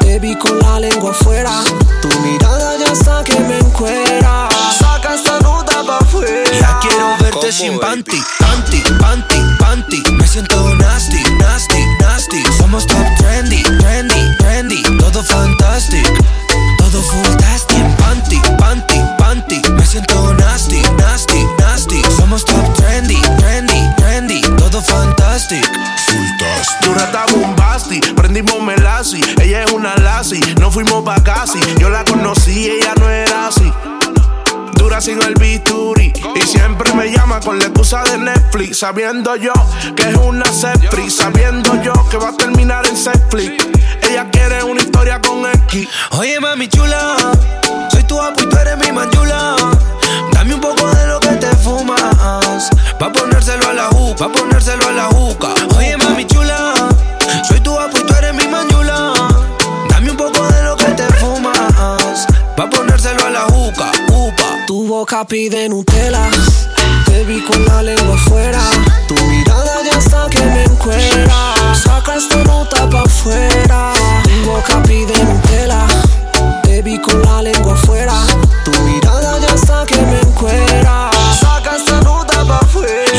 te 0.01 0.19
vi 0.19 0.35
con 0.35 0.59
la 0.59 0.81
lengua 0.81 1.13
afuera. 1.13 1.63
Tu 2.03 2.09
mirada 2.23 2.77
ya 2.77 2.93
está 2.93 3.23
que 3.23 3.39
me 3.39 3.57
encuera. 3.59 4.49
Saca 4.81 5.15
esta 5.15 5.39
nota 5.39 5.85
pa' 5.87 5.99
afuera. 5.99 6.59
Ya 6.59 6.81
quiero 6.81 7.17
verte 7.21 7.53
sin 7.53 7.79
panty, 7.79 8.21
panty, 8.41 8.83
panty, 8.99 9.39
panty. 9.61 10.03
Me 10.11 10.27
siento 10.27 10.75
nasty, 10.75 11.23
nasty, 11.39 11.87
nasty. 12.01 12.43
Somos 12.59 12.85
top 12.85 13.07
trendy, 13.17 13.63
trendy, 13.79 14.37
trendy. 14.39 14.83
Todo 14.99 15.23
fantastic, 15.23 16.05
todo 16.79 17.01
fantastic. 17.01 17.54
Tu 26.81 26.95
rata 26.95 27.27
bombasti, 27.33 28.01
prendimos 28.15 28.61
melasi. 28.63 29.21
Ella 29.41 29.65
es 29.65 29.73
una 29.73 29.97
lassie, 29.97 30.41
no 30.61 30.71
fuimos 30.71 31.05
pa' 31.05 31.23
casi. 31.23 31.59
Yo 31.79 31.91
la 31.91 32.05
conocí, 32.05 32.71
ella 32.71 32.95
no 32.99 33.09
era 33.09 33.49
así. 33.49 33.73
Dura 34.75 35.01
sin 35.01 35.23
el 35.23 35.35
bisturi 35.35 36.13
Y 36.35 36.41
siempre 36.43 36.93
me 36.93 37.11
llama 37.11 37.41
con 37.41 37.59
la 37.59 37.67
excusa 37.67 38.03
de 38.05 38.19
Netflix. 38.19 38.81
Sabiendo 38.81 39.35
yo 39.37 39.53
que 39.97 40.11
es 40.11 40.17
una 40.17 40.45
sepri 40.47 41.11
Sabiendo 41.11 41.81
yo 41.83 41.93
que 42.11 42.19
va 42.19 42.31
a 42.31 42.37
terminar 42.37 42.85
en 42.87 42.95
Netflix 42.95 43.67
Ella 44.11 44.29
quiere 44.31 44.63
una 44.63 44.83
historia 44.83 45.21
con 45.21 45.47
X. 45.47 45.89
Oye 46.13 46.39
mami 46.41 46.69
chula, 46.69 47.17
soy 47.91 48.03
tu 48.05 48.21
apu 48.21 48.43
y 48.43 48.49
tú 48.49 48.57
eres 48.57 48.77
mi 48.79 48.93
manchula. 48.93 49.57
Dame 50.33 50.55
un 50.55 50.61
poco 50.61 50.87
de 50.87 51.07
lo 51.07 51.21
que 51.21 51.24
te 51.45 51.57
fumas, 51.57 52.71
pa 52.99 53.13
ponérselo 53.13 53.69
a 53.69 53.75
la 53.75 53.87
juca, 53.89 54.17
pa 54.19 54.33
ponérselo 54.33 54.89
a 54.89 54.93
la 54.93 55.05
juca. 55.05 55.49
Oye 55.77 55.97
mami 55.97 56.25
chula, 56.27 56.89
soy 57.47 57.61
tu 57.61 57.79
apu 57.79 57.99
y 57.99 58.07
tú 58.07 58.15
eres 58.15 58.35
mi 58.35 58.47
manchula. 58.49 59.13
Dame 59.91 60.11
un 60.11 60.17
poco 60.17 60.47
de 60.47 60.63
lo 60.63 60.77
que 60.77 60.91
te 61.01 61.07
fumas, 61.21 62.27
pa 62.57 62.71
ponérselo 62.71 63.27
a 63.27 63.31
la 63.31 63.43
juca, 63.43 63.91
upa. 64.09 64.49
Tu 64.67 64.87
boca 64.87 65.25
pide 65.27 65.69
Nutella, 65.69 66.31
te 67.05 67.25
vi 67.25 67.43
con 67.43 67.63
la 67.67 67.83
lengua 67.83 68.15
afuera. 68.15 68.63
Tu 69.09 69.15
mirada 69.15 69.83
ya 69.85 69.99
está 69.99 70.27
que 70.31 70.41
me 70.41 70.65
encuera. 70.65 71.55
Saca 71.75 72.15
esta 72.17 72.43
nota 72.45 72.89
pa' 72.89 73.03
afuera. 73.03 73.93
Tu 74.25 74.51
boca 74.51 74.83
pide 74.85 75.17
Nutella, 75.25 75.87
te 76.63 76.81
vi 76.81 76.99
con 76.99 77.21
la 77.23 77.43
lengua 77.43 77.75
afuera. 77.75 78.15
Tu 78.65 78.71
mirada 78.81 79.39
ya 79.41 79.55
está 79.55 79.85
que 79.85 80.01
me 80.01 80.21
encuera. 80.21 81.14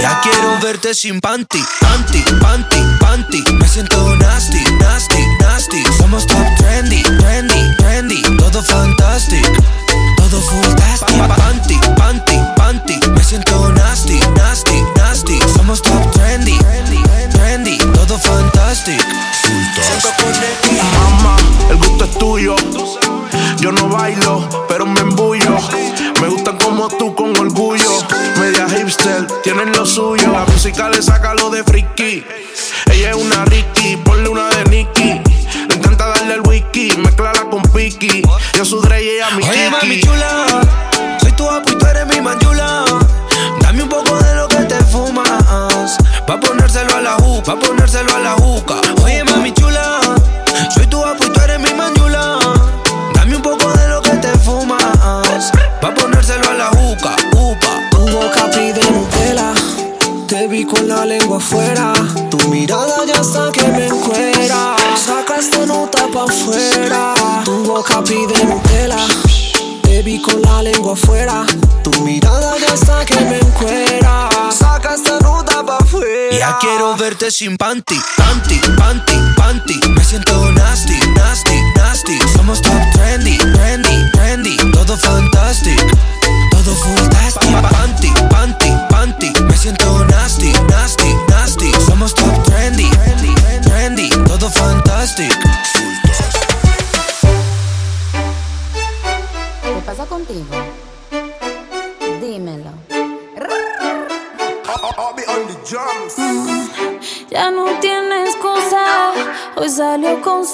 Ya 0.02 0.20
quiero 0.22 0.60
verte 0.62 0.93
sin 0.93 1.20
panty, 1.20 1.64
panty, 1.82 2.24
panty, 2.41 2.78
panty. 3.00 3.43
Me 3.54 3.68
siento 3.68 4.16
nasty, 4.18 4.62
nasty, 4.80 5.24
nasty. 5.39 5.84
Somos 5.98 6.26
top 6.28 6.46
trendy, 6.58 7.02
trendy, 7.20 7.76
trendy. 7.78 8.22
Todo 8.38 8.62
fantastic, 8.62 9.46
todo 10.18 10.41
fantastic. 10.41 11.18
Panty, 11.38 11.80
panty, 11.98 12.39
panty. 12.56 13.00
Me 13.12 13.24
siento 13.24 13.72
nasty, 13.74 14.20
nasty, 14.36 14.82
nasty. 14.98 15.39
Somos 15.56 15.82
top 15.82 16.12
trendy, 16.12 16.58
trendy, 16.60 17.02
trendy. 17.32 17.78
todo 17.93 18.18
fantastic. 18.20 19.00
Siento 19.82 20.10
conecti. 20.22 20.78
Mamá, 20.93 21.38
el 21.70 21.78
gusto 21.78 22.06
es 22.06 22.18
tuyo. 22.18 22.56
Yo 23.60 23.72
no 23.72 23.89
bailo, 23.89 24.48
pero 24.68 24.86
me 24.86 25.00
embullo. 25.00 25.58
Me 26.22 26.28
gusta 26.28 26.58
como 26.58 26.88
tú 26.88 27.16
con 27.16 27.36
orgullo. 27.38 28.00
Media 28.39 28.64
tienen 29.44 29.72
lo 29.72 29.86
suyo. 29.86 30.32
La 30.32 30.46
música 30.46 30.90
le 30.90 31.02
saca 31.02 31.34
lo 31.34 31.50
de 31.50 31.64
friki. 31.64 32.26
Sin 77.32 77.58
panty, 77.58 78.00
panty, 78.18 78.60
panty, 78.78 79.14
panty. 79.36 79.80
Me 79.90 80.04
siento 80.04 80.55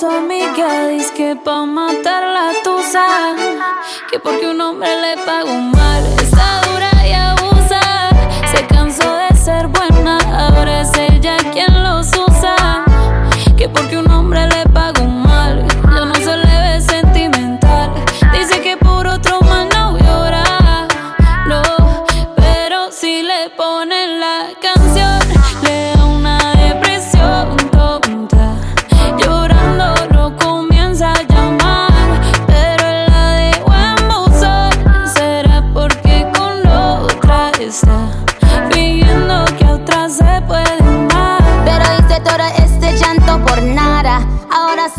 su 0.02 0.08
amiga. 0.08 0.88
Dice 0.88 1.14
que 1.14 1.36
pa' 1.36 1.64
matar 1.64 2.24
la 2.24 2.48
tusa. 2.64 3.06
Que 4.10 4.18
porque 4.20 4.48
un 4.48 4.60
hombre 4.60 4.90
le 5.00 5.16
pagó 5.24 5.54
mal. 5.54 6.04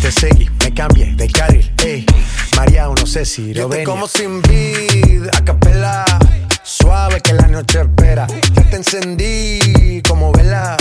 te 0.00 0.12
seguí, 0.12 0.48
me 0.62 0.72
cambié 0.72 1.14
de 1.14 1.28
carril, 1.28 1.72
ey. 1.84 2.06
María, 2.56 2.86
no 2.86 3.06
sé 3.06 3.24
si 3.24 3.52
lo 3.54 3.68
ven. 3.68 3.84
como 3.84 4.06
sin 4.06 4.40
vid, 4.42 5.26
a 5.32 5.44
capela. 5.44 6.04
Suave 6.62 7.20
que 7.20 7.32
la 7.32 7.48
noche 7.48 7.80
espera. 7.80 8.26
Ya 8.54 8.62
te 8.70 8.76
encendí 8.76 10.02
como 10.06 10.32
vela. 10.32 10.76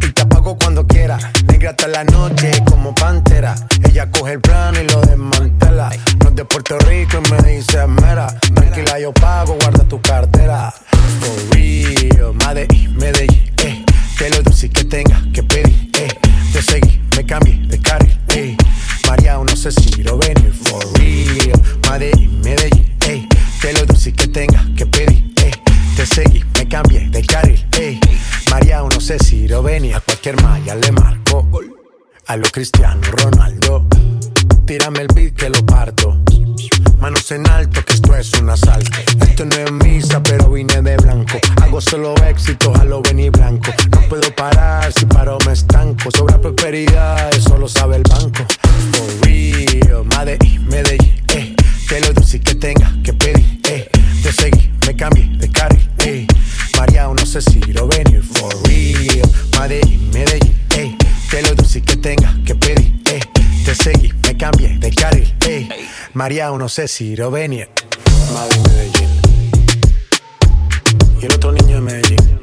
Y 0.00 0.12
te 0.12 0.22
apago 0.22 0.56
cuando 0.58 0.86
quiera. 0.86 1.18
Negra 1.46 1.70
hasta 1.70 1.88
la 1.88 2.04
noche 2.04 2.50
como 2.66 2.94
pantera. 2.94 3.54
Ella 3.88 4.10
coge 4.10 4.32
el 4.32 4.40
plano 4.40 4.80
y 4.80 4.88
lo 4.88 5.00
desmantela. 5.02 5.90
No 6.24 6.30
de 6.30 6.44
Puerto 6.44 6.78
Rico 6.78 7.20
y 7.24 7.30
me 7.30 7.56
dice 7.56 7.86
mera. 7.86 8.28
Tranquila, 8.54 8.98
yo 8.98 9.12
pago, 9.12 9.56
guarda 9.60 9.84
tu 9.84 10.00
cartera. 10.00 10.72
Oh, 10.92 10.96
For 11.20 11.56
real, 11.56 12.34
Medellín, 12.34 12.96
Medellín, 12.96 13.52
eh. 13.58 13.84
Que 14.16 14.30
lo 14.30 14.42
dulce 14.42 14.70
que 14.70 14.84
tenga 14.84 15.22
que 15.32 15.42
pedir, 15.42 15.90
eh 15.98 16.08
te 16.52 16.62
seguí, 16.62 17.00
me 17.16 17.24
cambié 17.24 17.58
de 17.66 17.78
carril, 17.80 18.18
ey. 18.28 18.56
María, 19.06 19.38
no 19.38 19.56
sé 19.56 19.70
si 19.72 20.02
lo 20.02 20.18
venir, 20.18 20.52
for 20.52 20.82
real. 20.98 21.52
Madrid, 21.88 22.28
Medellín, 22.42 22.96
ey. 23.06 23.28
Te 23.60 23.72
lo 23.72 23.84
dulce 23.86 24.12
que 24.12 24.28
tenga 24.28 24.64
que 24.76 24.86
pedir, 24.86 25.32
ey. 25.42 25.52
Te 25.96 26.06
seguí, 26.06 26.44
me 26.54 26.68
cambié 26.68 27.08
de 27.08 27.22
carril, 27.24 27.66
ey. 27.78 28.00
María, 28.50 28.80
no 28.80 29.00
sé 29.00 29.18
si 29.18 29.48
lo 29.48 29.62
venir, 29.62 29.94
a 29.94 30.00
cualquier 30.00 30.40
malla 30.42 30.74
le 30.74 30.92
marco 30.92 31.46
a 32.28 32.36
lo 32.36 32.46
Cristiano 32.50 33.00
Ronaldo. 33.10 33.86
Tírame 34.66 35.00
el 35.00 35.08
beat 35.14 35.34
que 35.34 35.48
lo 35.48 35.64
parto. 35.64 36.18
Manos 37.00 37.30
en 37.30 37.48
alto, 37.48 37.82
que 37.84 37.94
esto 37.94 38.14
es 38.16 38.32
un 38.34 38.50
asalto. 38.50 38.98
Esto 39.20 39.46
no 39.46 39.54
es 39.56 39.72
misa, 39.72 40.22
pero 40.22 40.50
vine 40.50 40.82
de 40.82 40.96
blanco. 40.98 41.38
Hago 41.62 41.80
solo 41.80 42.14
éxito, 42.26 42.74
a 42.76 42.84
lo 42.84 43.00
venir 43.00 43.30
blanco. 43.30 43.72
No 43.92 44.00
puedo 44.08 44.30
parar, 44.34 44.92
si 44.92 45.06
paro 45.06 45.38
me 45.46 45.52
estanco. 45.54 46.10
Sobra 46.10 46.38
prosperidad, 46.38 47.34
eso 47.34 47.56
lo 47.56 47.66
sabe 47.66 47.96
el 47.96 48.02
banco. 48.02 48.44
For 48.92 49.26
real, 49.26 50.04
Madrid, 50.04 50.60
Medellín, 50.68 51.14
eh. 51.28 51.56
Te 51.88 52.00
lo 52.00 52.12
dulce 52.12 52.40
que 52.40 52.54
tenga 52.56 52.92
que 53.02 53.14
pedir, 53.14 53.60
eh. 53.70 53.88
Te 54.22 54.32
seguí, 54.32 54.70
me 54.86 54.94
cambié 54.94 55.30
de 55.38 55.50
carril, 55.50 55.90
eh. 56.00 56.26
María, 56.76 57.08
no 57.08 57.24
sé 57.24 57.40
si 57.40 57.60
lo 57.72 57.88
venir. 57.88 58.22
For 58.22 58.52
real, 58.66 59.30
Madrid, 59.56 59.98
Medellín, 60.12 60.54
eh 60.76 61.07
de 61.30 61.42
lo 61.42 61.54
dulce 61.54 61.82
que 61.82 61.96
tenga 61.96 62.34
que 62.44 62.54
pedir, 62.54 62.94
eh. 63.06 63.20
Te 63.64 63.74
seguí, 63.74 64.12
me 64.22 64.36
cambié 64.36 64.78
de 64.78 64.90
carril, 64.90 65.34
eh. 65.46 65.68
María, 66.14 66.50
no 66.50 66.68
sé 66.68 66.88
si 66.88 67.14
Rovenia. 67.14 67.68
Madre 68.32 68.58
Medellín. 68.60 69.08
Y 71.20 71.26
el 71.26 71.32
otro 71.32 71.52
niño 71.52 71.76
de 71.76 71.80
Medellín. 71.82 72.37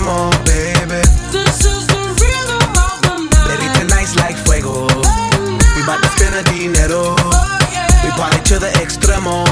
baby. 0.00 1.02
This 1.30 1.64
is 1.66 1.86
the 1.86 2.00
rhythm 2.16 2.64
of 2.80 3.02
the 3.02 3.78
tonight's 3.78 4.16
like 4.16 4.36
fuego. 4.36 4.86
Oh, 4.88 5.58
We 5.76 5.84
bout 5.84 6.00
to 6.02 6.08
spend 6.08 6.34
dinero. 6.44 7.14
Oh, 7.18 7.58
yeah. 7.70 8.04
We 8.04 8.10
party 8.12 8.40
to 8.54 8.58
the 8.58 8.68
extremo. 8.80 9.51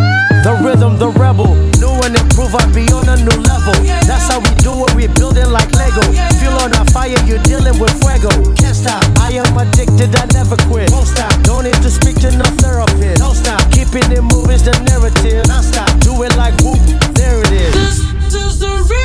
The 0.41 0.57
rhythm, 0.65 0.97
the 0.97 1.09
rebel. 1.21 1.53
New 1.77 1.93
and 2.01 2.17
improve, 2.17 2.49
I 2.57 2.65
be 2.73 2.81
on 2.89 3.05
a 3.05 3.13
new 3.13 3.37
level. 3.45 3.77
That's 4.09 4.25
how 4.25 4.41
we 4.41 4.49
do 4.65 4.73
it, 4.89 4.93
we 4.97 5.05
building 5.05 5.53
like 5.53 5.69
Lego. 5.77 6.01
Feel 6.41 6.57
on 6.65 6.73
a 6.73 6.81
fire, 6.89 7.13
you're 7.29 7.41
dealing 7.45 7.77
with 7.77 7.93
fuego. 8.01 8.33
Can't 8.57 8.73
stop, 8.73 9.05
I 9.21 9.37
am 9.37 9.53
addicted, 9.53 10.09
I 10.17 10.25
never 10.33 10.57
quit. 10.65 10.89
Won't 10.89 11.05
stop, 11.13 11.29
don't 11.45 11.65
need 11.65 11.77
to 11.85 11.91
speak 11.93 12.17
to 12.25 12.33
no 12.33 12.45
therapist. 12.57 13.21
Don't 13.21 13.37
stop, 13.37 13.61
keeping 13.69 14.09
it 14.09 14.25
moving's 14.33 14.65
the 14.65 14.73
narrative. 14.89 15.45
Non 15.45 15.61
stop, 15.61 15.93
do 16.01 16.17
it 16.25 16.33
like 16.35 16.57
whoop, 16.65 16.81
there 17.13 17.37
it 17.37 17.51
is. 17.53 18.01
This 18.25 18.33
is 18.33 18.57
the 18.57 18.73
rhythm, 18.89 19.00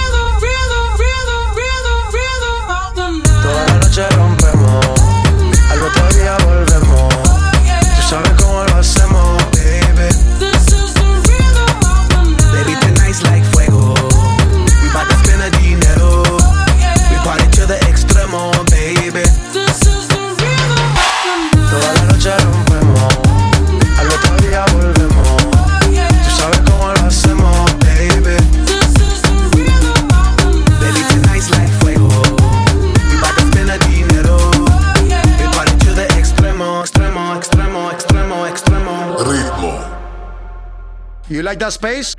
like 41.56 41.60
that 41.60 41.72
space? 41.72 42.14